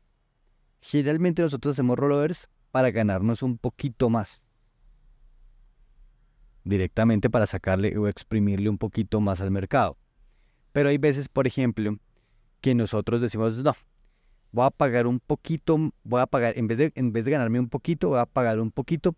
Generalmente 0.81 1.41
nosotros 1.41 1.73
hacemos 1.73 1.97
rollovers 1.97 2.49
para 2.77 2.91
ganarnos 2.91 3.41
un 3.41 3.57
poquito 3.57 4.07
más. 4.07 4.39
Directamente 6.63 7.27
para 7.27 7.47
sacarle 7.47 7.97
o 7.97 8.07
exprimirle 8.07 8.69
un 8.69 8.77
poquito 8.77 9.19
más 9.19 9.41
al 9.41 9.49
mercado. 9.49 9.97
Pero 10.73 10.89
hay 10.89 10.99
veces, 10.99 11.27
por 11.27 11.47
ejemplo, 11.47 11.97
que 12.61 12.75
nosotros 12.75 13.19
decimos, 13.19 13.63
no, 13.63 13.73
voy 14.51 14.67
a 14.67 14.69
pagar 14.69 15.07
un 15.07 15.19
poquito, 15.19 15.91
voy 16.03 16.21
a 16.21 16.27
pagar, 16.27 16.55
en 16.55 16.67
vez 16.67 16.77
de, 16.77 16.91
en 16.93 17.11
vez 17.11 17.25
de 17.25 17.31
ganarme 17.31 17.59
un 17.59 17.67
poquito, 17.67 18.09
voy 18.09 18.19
a 18.19 18.27
pagar 18.27 18.59
un 18.59 18.69
poquito 18.69 19.15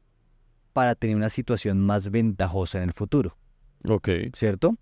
para 0.72 0.95
tener 0.95 1.17
una 1.17 1.30
situación 1.30 1.86
más 1.86 2.12
ventajosa 2.12 2.78
en 2.78 2.86
el 2.86 2.93
futuro. 2.93 3.36
Ok. 3.84 4.08
¿cierto? 4.36 4.78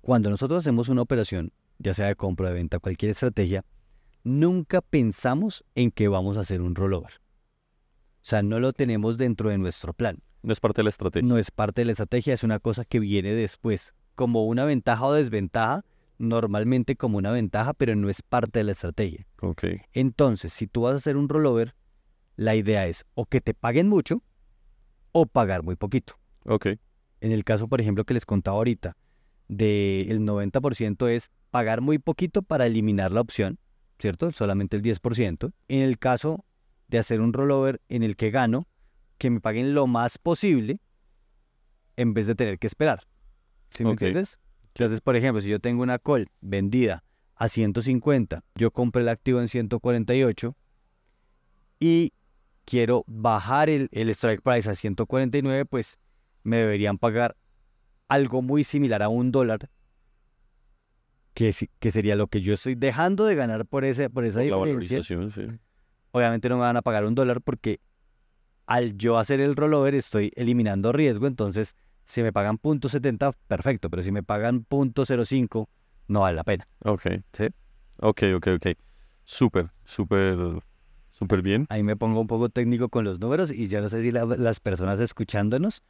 Cuando 0.00 0.30
nosotros 0.30 0.60
hacemos 0.60 0.88
una 0.88 1.02
operación, 1.02 1.52
ya 1.78 1.92
sea 1.92 2.06
de 2.06 2.16
compra, 2.16 2.48
de 2.48 2.54
venta, 2.54 2.78
cualquier 2.78 3.10
estrategia, 3.10 3.66
nunca 4.26 4.80
pensamos 4.80 5.64
en 5.76 5.92
que 5.92 6.08
vamos 6.08 6.36
a 6.36 6.40
hacer 6.40 6.60
un 6.60 6.74
rollover. 6.74 7.12
O 8.16 8.28
sea, 8.28 8.42
no 8.42 8.58
lo 8.58 8.72
tenemos 8.72 9.18
dentro 9.18 9.50
de 9.50 9.58
nuestro 9.58 9.94
plan. 9.94 10.18
No 10.42 10.52
es 10.52 10.58
parte 10.58 10.80
de 10.80 10.84
la 10.84 10.90
estrategia. 10.90 11.28
No 11.28 11.38
es 11.38 11.52
parte 11.52 11.82
de 11.82 11.84
la 11.86 11.92
estrategia, 11.92 12.34
es 12.34 12.42
una 12.42 12.58
cosa 12.58 12.84
que 12.84 12.98
viene 12.98 13.32
después. 13.32 13.94
Como 14.16 14.44
una 14.46 14.64
ventaja 14.64 15.06
o 15.06 15.12
desventaja, 15.12 15.84
normalmente 16.18 16.96
como 16.96 17.18
una 17.18 17.30
ventaja, 17.30 17.72
pero 17.72 17.94
no 17.94 18.08
es 18.08 18.22
parte 18.22 18.58
de 18.58 18.64
la 18.64 18.72
estrategia. 18.72 19.28
Entonces, 19.92 20.52
si 20.52 20.66
tú 20.66 20.82
vas 20.82 20.94
a 20.94 20.96
hacer 20.96 21.16
un 21.16 21.28
rollover, 21.28 21.76
la 22.34 22.56
idea 22.56 22.88
es 22.88 23.06
o 23.14 23.26
que 23.26 23.40
te 23.40 23.54
paguen 23.54 23.88
mucho 23.88 24.24
o 25.12 25.26
pagar 25.26 25.62
muy 25.62 25.76
poquito. 25.76 26.18
En 27.20 27.30
el 27.30 27.44
caso, 27.44 27.68
por 27.68 27.80
ejemplo, 27.80 28.04
que 28.04 28.14
les 28.14 28.26
contaba 28.26 28.56
ahorita, 28.56 28.96
del 29.46 30.20
90% 30.20 31.08
es 31.10 31.30
pagar 31.52 31.80
muy 31.80 31.98
poquito 31.98 32.42
para 32.42 32.66
eliminar 32.66 33.12
la 33.12 33.20
opción, 33.20 33.60
¿cierto? 33.98 34.30
Solamente 34.32 34.76
el 34.76 34.82
10%. 34.82 35.52
En 35.68 35.82
el 35.82 35.98
caso 35.98 36.44
de 36.88 36.98
hacer 36.98 37.20
un 37.20 37.32
rollover 37.32 37.80
en 37.88 38.02
el 38.02 38.16
que 38.16 38.30
gano, 38.30 38.66
que 39.18 39.30
me 39.30 39.40
paguen 39.40 39.74
lo 39.74 39.86
más 39.86 40.18
posible 40.18 40.80
en 41.96 42.14
vez 42.14 42.26
de 42.26 42.34
tener 42.34 42.58
que 42.58 42.66
esperar. 42.66 43.06
¿Sí 43.68 43.82
me 43.84 43.90
Ok. 43.90 44.02
entiendes? 44.02 44.38
Entonces, 44.68 45.00
por 45.00 45.16
ejemplo, 45.16 45.40
si 45.40 45.48
yo 45.48 45.58
tengo 45.58 45.82
una 45.82 45.98
call 45.98 46.28
vendida 46.40 47.02
a 47.34 47.48
150, 47.48 48.44
yo 48.54 48.70
compré 48.70 49.02
el 49.02 49.08
activo 49.08 49.40
en 49.40 49.48
148 49.48 50.54
y 51.80 52.12
quiero 52.64 53.04
bajar 53.06 53.70
el, 53.70 53.88
el 53.92 54.10
strike 54.10 54.42
price 54.42 54.68
a 54.68 54.74
149, 54.74 55.64
pues 55.64 55.98
me 56.42 56.58
deberían 56.58 56.98
pagar 56.98 57.36
algo 58.08 58.42
muy 58.42 58.64
similar 58.64 59.02
a 59.02 59.08
un 59.08 59.32
dólar, 59.32 59.70
que, 61.36 61.54
que 61.78 61.90
sería 61.92 62.16
lo 62.16 62.28
que 62.28 62.40
yo 62.40 62.54
estoy 62.54 62.74
dejando 62.76 63.26
de 63.26 63.34
ganar 63.34 63.66
por, 63.66 63.84
ese, 63.84 64.08
por 64.08 64.24
esa 64.24 64.38
Por 64.40 64.46
la 64.48 64.56
diferencia. 64.56 64.96
valorización, 64.96 65.30
sí. 65.30 65.42
Obviamente 66.12 66.48
no 66.48 66.54
me 66.56 66.62
van 66.62 66.78
a 66.78 66.82
pagar 66.82 67.04
un 67.04 67.14
dólar 67.14 67.42
porque 67.42 67.78
al 68.66 68.96
yo 68.96 69.18
hacer 69.18 69.42
el 69.42 69.54
rollover 69.54 69.94
estoy 69.94 70.32
eliminando 70.34 70.92
riesgo, 70.92 71.26
entonces 71.26 71.76
si 72.06 72.22
me 72.22 72.32
pagan 72.32 72.58
.70, 72.58 73.32
perfecto, 73.48 73.90
pero 73.90 74.02
si 74.02 74.12
me 74.12 74.22
pagan 74.22 74.64
.05, 74.66 75.68
no 76.08 76.20
vale 76.20 76.36
la 76.36 76.44
pena. 76.44 76.66
Ok. 76.84 77.02
Sí. 77.32 77.48
Ok, 77.98 78.22
ok, 78.36 78.46
ok. 78.56 78.66
Súper, 79.24 79.70
súper, 79.84 80.36
súper 81.10 81.42
bien. 81.42 81.66
Ahí 81.68 81.82
me 81.82 81.96
pongo 81.96 82.18
un 82.20 82.28
poco 82.28 82.48
técnico 82.48 82.88
con 82.88 83.04
los 83.04 83.20
números 83.20 83.52
y 83.52 83.66
ya 83.66 83.82
no 83.82 83.90
sé 83.90 84.00
si 84.00 84.10
la- 84.10 84.24
las 84.24 84.58
personas 84.60 85.00
escuchándonos 85.00 85.82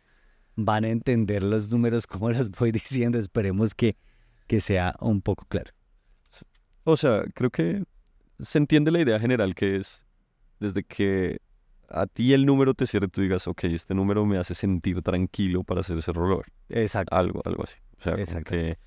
van 0.57 0.85
a 0.85 0.89
entender 0.89 1.45
los 1.45 1.69
números 1.69 2.09
como 2.09 2.31
los 2.31 2.51
voy 2.51 2.73
diciendo. 2.73 3.19
Esperemos 3.21 3.75
que, 3.77 3.97
que 4.47 4.61
sea 4.61 4.95
un 5.01 5.23
poco 5.23 5.45
claro. 5.49 5.73
O 6.85 6.97
sea, 6.97 7.25
creo 7.35 7.51
que 7.51 7.85
se 8.39 8.59
entiende 8.59 8.91
la 8.91 9.01
idea 9.01 9.19
general 9.19 9.55
que 9.55 9.77
es 9.77 10.05
desde 10.61 10.85
que 10.85 11.41
a 11.89 12.07
ti 12.07 12.33
el 12.33 12.47
número 12.47 12.75
te 12.75 12.87
cierre, 12.87 13.09
tú 13.09 13.21
digas, 13.21 13.47
ok, 13.47 13.65
este 13.65 13.95
número 13.95 14.25
me 14.27 14.39
hace 14.39 14.55
sentir 14.55 15.03
tranquilo 15.03 15.65
para 15.65 15.81
hacer 15.81 15.99
ese 15.99 16.13
rollover. 16.13 16.47
Exacto. 16.69 17.15
Algo, 17.15 17.43
algo 17.45 17.63
así. 17.63 17.77
O 17.99 18.03
sea, 18.03 18.17
como 18.17 18.43
que 18.43 18.79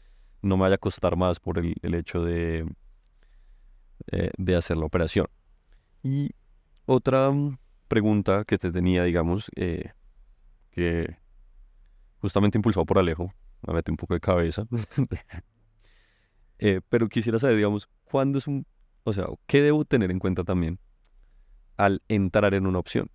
no 0.41 0.57
me 0.57 0.61
vaya 0.63 0.75
a 0.75 0.79
costar 0.79 1.15
más 1.15 1.39
por 1.39 1.57
el, 1.59 1.75
el 1.81 1.93
hecho 1.93 2.23
de, 2.23 2.65
eh, 4.11 4.31
de 4.37 4.55
hacer 4.55 4.77
la 4.77 4.85
operación. 4.85 5.27
Y 6.03 6.31
otra 6.85 7.31
mm, 7.31 7.57
pregunta 7.87 8.43
que 8.45 8.57
te 8.57 8.71
tenía, 8.71 9.03
digamos, 9.03 9.49
eh, 9.55 9.91
que 10.71 11.17
justamente 12.19 12.57
impulsado 12.57 12.85
por 12.85 12.99
Alejo, 12.99 13.33
me 13.65 13.73
mete 13.73 13.91
un 13.91 13.97
poco 13.97 14.13
de 14.13 14.19
cabeza. 14.19 14.65
Eh, 16.61 16.81
pero 16.89 17.07
quisiera 17.07 17.39
saber, 17.39 17.55
digamos, 17.55 17.87
cuándo 18.03 18.37
es 18.37 18.45
un, 18.45 18.67
o 19.05 19.13
sea, 19.13 19.27
qué 19.47 19.61
debo 19.61 19.85
tener 19.85 20.11
en 20.11 20.19
cuenta 20.19 20.43
también 20.43 20.77
al 21.77 22.03
entrar 22.09 22.53
en 22.53 22.67
una 22.67 22.79
opción. 22.79 23.09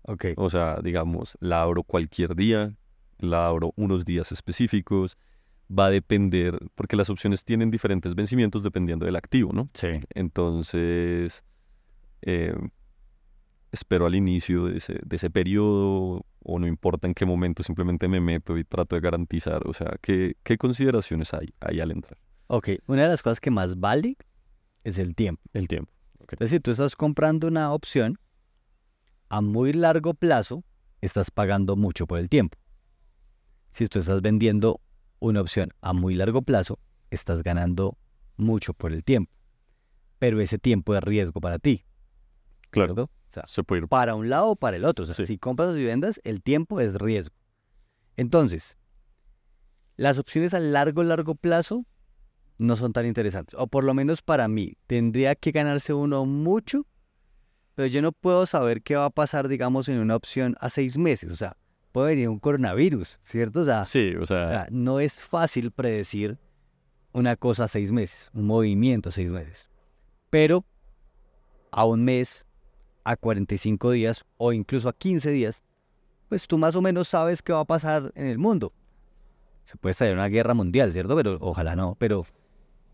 Ok. 0.00 0.28
O 0.36 0.48
sea, 0.48 0.80
digamos, 0.82 1.36
la 1.40 1.60
abro 1.60 1.82
cualquier 1.82 2.34
día, 2.34 2.74
la 3.18 3.46
abro 3.46 3.74
unos 3.76 4.06
días 4.06 4.32
específicos, 4.32 5.18
va 5.70 5.86
a 5.86 5.90
depender, 5.90 6.58
porque 6.74 6.96
las 6.96 7.10
opciones 7.10 7.44
tienen 7.44 7.70
diferentes 7.70 8.14
vencimientos 8.14 8.62
dependiendo 8.62 9.04
del 9.04 9.16
activo, 9.16 9.52
¿no? 9.52 9.68
Sí. 9.74 9.88
Entonces, 10.14 11.44
eh, 12.22 12.54
espero 13.72 14.06
al 14.06 14.14
inicio 14.14 14.66
de 14.66 14.78
ese, 14.78 14.98
de 15.04 15.16
ese 15.16 15.30
periodo, 15.30 16.24
o 16.42 16.58
no 16.58 16.66
importa 16.66 17.06
en 17.06 17.14
qué 17.14 17.26
momento, 17.26 17.62
simplemente 17.62 18.08
me 18.08 18.20
meto 18.20 18.56
y 18.56 18.64
trato 18.64 18.96
de 18.96 19.00
garantizar, 19.00 19.66
o 19.66 19.72
sea, 19.72 19.96
¿qué, 20.00 20.36
qué 20.42 20.56
consideraciones 20.56 21.34
hay 21.34 21.52
ahí 21.60 21.80
al 21.80 21.90
entrar? 21.90 22.18
Ok. 22.48 22.70
Una 22.86 23.02
de 23.02 23.08
las 23.08 23.22
cosas 23.22 23.40
que 23.40 23.50
más 23.50 23.78
vale 23.78 24.16
es 24.84 24.98
el 24.98 25.14
tiempo. 25.14 25.42
El 25.52 25.68
tiempo. 25.68 25.92
Es 26.30 26.38
decir, 26.38 26.60
tú 26.60 26.70
estás 26.70 26.96
comprando 26.96 27.48
una 27.48 27.72
opción 27.72 28.18
a 29.28 29.40
muy 29.40 29.72
largo 29.72 30.14
plazo, 30.14 30.64
estás 31.00 31.30
pagando 31.30 31.76
mucho 31.76 32.06
por 32.06 32.18
el 32.18 32.28
tiempo. 32.28 32.58
Si 33.70 33.86
tú 33.86 33.98
estás 33.98 34.22
vendiendo 34.22 34.80
una 35.18 35.40
opción 35.40 35.70
a 35.80 35.92
muy 35.92 36.14
largo 36.14 36.42
plazo, 36.42 36.78
estás 37.10 37.42
ganando 37.42 37.98
mucho 38.36 38.74
por 38.74 38.92
el 38.92 39.04
tiempo. 39.04 39.32
Pero 40.18 40.40
ese 40.40 40.58
tiempo 40.58 40.94
es 40.94 41.02
riesgo 41.02 41.40
para 41.40 41.58
ti. 41.58 41.84
Claro. 42.70 43.10
O 43.36 43.40
sea, 43.40 43.46
se 43.46 43.62
puede 43.62 43.82
ir 43.82 43.88
para 43.88 44.14
un 44.14 44.28
lado 44.30 44.48
o 44.50 44.56
para 44.56 44.76
el 44.76 44.84
otro. 44.84 45.02
O 45.02 45.06
sea, 45.06 45.14
Sí. 45.14 45.26
si 45.26 45.38
compras 45.38 45.76
y 45.76 45.84
vendas, 45.84 46.20
el 46.24 46.42
tiempo 46.42 46.80
es 46.80 46.94
riesgo. 46.94 47.34
Entonces, 48.16 48.78
las 49.96 50.18
opciones 50.18 50.54
a 50.54 50.60
largo, 50.60 51.02
largo 51.02 51.34
plazo 51.34 51.84
no 52.58 52.76
son 52.76 52.92
tan 52.92 53.04
interesantes. 53.06 53.54
O 53.58 53.66
por 53.66 53.84
lo 53.84 53.92
menos 53.94 54.22
para 54.22 54.48
mí, 54.48 54.76
tendría 54.86 55.34
que 55.34 55.50
ganarse 55.52 55.92
uno 55.92 56.24
mucho, 56.24 56.86
pero 57.74 57.86
yo 57.88 58.00
no 58.00 58.12
puedo 58.12 58.46
saber 58.46 58.82
qué 58.82 58.96
va 58.96 59.04
a 59.06 59.10
pasar, 59.10 59.48
digamos, 59.48 59.88
en 59.90 59.98
una 59.98 60.16
opción 60.16 60.56
a 60.60 60.70
seis 60.70 60.96
meses. 60.96 61.30
O 61.30 61.36
sea, 61.36 61.56
puede 61.92 62.08
venir 62.14 62.28
un 62.30 62.38
coronavirus, 62.38 63.20
¿cierto? 63.22 63.60
O 63.60 63.64
sea, 63.66 63.84
Sí, 63.84 64.14
o 64.18 64.24
sea, 64.24 64.42
o 64.44 64.46
sea, 64.48 64.68
no 64.70 65.00
es 65.00 65.18
fácil 65.20 65.72
predecir 65.72 66.38
una 67.12 67.36
cosa 67.36 67.64
a 67.64 67.68
seis 67.68 67.92
meses, 67.92 68.30
un 68.32 68.46
movimiento 68.46 69.10
a 69.10 69.12
seis 69.12 69.30
meses. 69.30 69.70
Pero 70.30 70.64
a 71.70 71.84
un 71.84 72.04
mes, 72.04 72.46
a 73.06 73.16
45 73.16 73.92
días 73.92 74.24
o 74.36 74.52
incluso 74.52 74.88
a 74.88 74.92
15 74.92 75.30
días, 75.30 75.62
pues 76.28 76.48
tú 76.48 76.58
más 76.58 76.74
o 76.74 76.82
menos 76.82 77.06
sabes 77.06 77.40
qué 77.40 77.52
va 77.52 77.60
a 77.60 77.64
pasar 77.64 78.12
en 78.16 78.26
el 78.26 78.36
mundo. 78.36 78.72
Se 79.64 79.76
puede 79.76 79.92
estallar 79.92 80.14
una 80.14 80.26
guerra 80.26 80.54
mundial, 80.54 80.92
¿cierto? 80.92 81.14
Pero 81.14 81.38
ojalá 81.40 81.76
no, 81.76 81.96
pero, 82.00 82.26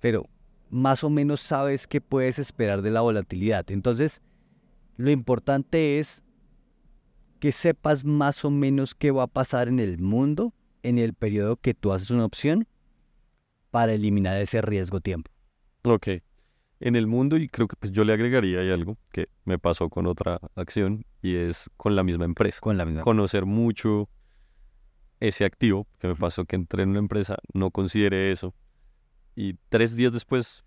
pero 0.01 0.27
más 0.69 1.03
o 1.03 1.09
menos 1.09 1.41
sabes 1.41 1.87
qué 1.87 2.03
puedes 2.03 2.39
esperar 2.39 2.83
de 2.83 2.91
la 2.91 3.01
volatilidad. 3.01 3.71
Entonces, 3.71 4.21
lo 4.99 5.11
importante 5.11 5.99
es 5.99 6.23
que 7.41 7.51
sepas 7.51 8.05
más 8.05 8.45
o 8.45 8.51
menos 8.51 8.95
qué 8.95 9.11
va 9.11 9.25
a 9.25 9.29
pasar 9.29 9.69
en 9.69 9.81
el 9.81 9.99
mundo 9.99 10.53
en 10.83 10.99
el 10.99 11.15
periodo 11.15 11.57
que 11.57 11.73
tú 11.73 11.93
haces 11.93 12.11
una 12.11 12.27
opción 12.27 12.69
para 13.71 13.95
eliminar 13.95 14.37
ese 14.37 14.61
riesgo 14.61 15.01
tiempo. 15.01 15.31
Ok. 15.85 16.09
En 16.85 16.97
el 16.97 17.07
mundo, 17.07 17.37
y 17.37 17.49
creo 17.49 17.69
que 17.69 17.77
pues 17.77 17.93
yo 17.93 18.03
le 18.03 18.13
agregaría 18.13 18.59
ahí 18.59 18.71
algo 18.71 18.99
que 19.13 19.29
me 19.45 19.57
pasó 19.57 19.89
con 19.89 20.07
otra 20.07 20.41
acción, 20.57 21.05
y 21.23 21.37
es 21.37 21.71
con 21.77 21.95
la 21.95 22.03
misma 22.03 22.25
empresa. 22.25 22.59
Con 22.61 22.77
la 22.77 22.85
misma. 22.85 23.03
Conocer 23.03 23.47
mucho 23.47 24.09
ese 25.21 25.45
activo, 25.45 25.87
que 26.01 26.09
me 26.09 26.17
pasó 26.17 26.45
que 26.45 26.57
entré 26.57 26.83
en 26.83 26.91
una 26.91 26.99
empresa, 26.99 27.37
no 27.55 27.71
consideré 27.71 28.33
eso, 28.33 28.53
y 29.37 29.55
tres 29.69 29.95
días 29.95 30.13
después 30.13 30.65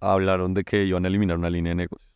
hablaron 0.00 0.54
de 0.54 0.64
que 0.64 0.84
iban 0.84 1.04
a 1.04 1.08
eliminar 1.08 1.36
una 1.36 1.50
línea 1.50 1.72
de 1.72 1.76
negocios. 1.76 2.10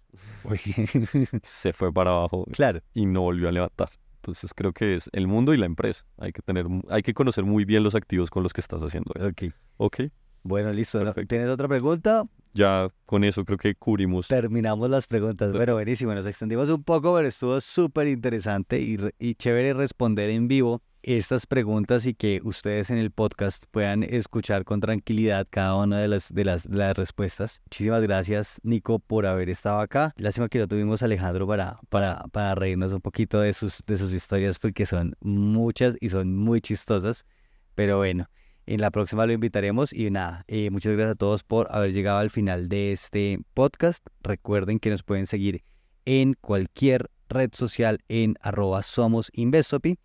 se 1.43 1.75
fue 1.75 1.93
para 1.93 2.13
abajo 2.13 2.47
claro. 2.53 2.81
y 2.95 3.05
no 3.05 3.21
volvió 3.21 3.49
a 3.49 3.53
levantar. 3.53 3.91
Entonces 4.17 4.55
creo 4.55 4.73
que 4.73 4.95
es 4.95 5.11
el 5.13 5.27
mundo 5.27 5.53
y 5.53 5.59
la 5.59 5.67
empresa. 5.67 6.07
Hay 6.17 6.33
que 6.33 6.41
tener, 6.41 6.67
hay 6.89 7.03
que 7.03 7.13
conocer 7.13 7.45
muy 7.45 7.67
bien 7.67 7.83
los 7.83 7.95
activos 7.95 8.31
con 8.31 8.43
los 8.43 8.55
que 8.55 8.63
estás 8.63 8.81
haciendo 8.81 9.13
eso. 9.15 9.27
Ok. 9.27 9.53
Ok. 9.77 10.01
Bueno, 10.43 10.73
listo. 10.73 11.03
¿Tienes 11.27 11.49
otra 11.49 11.69
pregunta? 11.69 12.25
Ya 12.55 12.89
con 13.05 13.25
eso 13.25 13.45
creo 13.45 13.59
que 13.59 13.75
cubrimos. 13.75 14.29
Terminamos 14.29 14.89
las 14.89 15.07
preguntas. 15.07 15.53
Bueno, 15.53 15.75
buenísimo. 15.75 16.15
Nos 16.15 16.27
extendimos 16.27 16.69
un 16.69 16.85
poco, 16.85 17.15
pero 17.15 17.27
estuvo 17.29 17.61
súper 17.61 18.07
interesante 18.07 18.81
y, 18.81 18.97
y 19.19 19.35
chévere 19.35 19.75
responder 19.75 20.31
en 20.31 20.49
vivo 20.49 20.83
estas 21.05 21.47
preguntas 21.47 22.07
y 22.07 22.15
que 22.15 22.41
ustedes 22.45 22.89
en 22.89 22.97
el 22.97 23.11
podcast 23.11 23.65
puedan 23.71 24.03
escuchar 24.03 24.65
con 24.65 24.81
tranquilidad 24.81 25.47
cada 25.51 25.77
una 25.77 25.99
de 25.99 26.09
las, 26.09 26.33
de 26.33 26.45
las, 26.45 26.65
las 26.67 26.97
respuestas. 26.97 27.61
Muchísimas 27.67 28.03
gracias, 28.03 28.59
Nico, 28.63 29.01
por 29.01 29.27
haber 29.27 29.51
estado 29.51 29.81
acá. 29.81 30.15
Lástima 30.17 30.49
que 30.49 30.59
no 30.59 30.67
tuvimos 30.67 31.03
a 31.03 31.05
Alejandro 31.05 31.47
para, 31.47 31.79
para, 31.91 32.23
para 32.33 32.55
reírnos 32.55 32.93
un 32.93 33.03
poquito 33.03 33.41
de 33.41 33.53
sus, 33.53 33.83
de 33.87 33.99
sus 33.99 34.13
historias 34.13 34.59
porque 34.59 34.87
son 34.87 35.15
muchas 35.21 35.97
y 36.01 36.09
son 36.09 36.35
muy 36.37 36.63
chistosas. 36.63 37.27
Pero 37.75 37.99
bueno, 37.99 38.29
en 38.67 38.81
la 38.81 38.91
próxima 38.91 39.27
lo 39.27 39.33
invitaremos 39.33 39.93
y 39.93 40.11
nada, 40.11 40.45
eh, 40.49 40.71
muchas 40.71 40.93
gracias 40.93 41.13
a 41.13 41.17
todos 41.17 41.45
por 41.45 41.69
haber 41.71 41.93
llegado 41.93 42.19
al 42.19 42.31
final 42.31 42.69
de 42.69 42.93
este 42.93 43.41
podcast. 43.55 44.07
Recuerden 44.23 44.79
que 44.79 44.91
nos 44.91 45.03
pueden 45.03 45.27
seguir 45.27 45.63
en 46.05 46.35
cualquier 46.35 47.11
red 47.29 47.51
social 47.53 47.99
en 48.09 48.37
arroba 48.41 48.83
somos 48.83 49.31
Investopi 49.35 49.99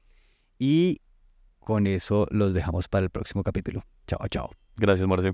y 0.57 1.01
con 1.59 1.87
eso 1.87 2.27
los 2.31 2.53
dejamos 2.53 2.87
para 2.87 3.05
el 3.05 3.09
próximo 3.09 3.43
capítulo. 3.43 3.83
Chao, 4.07 4.27
chao. 4.29 4.49
Gracias, 4.75 5.07
Marce. 5.07 5.33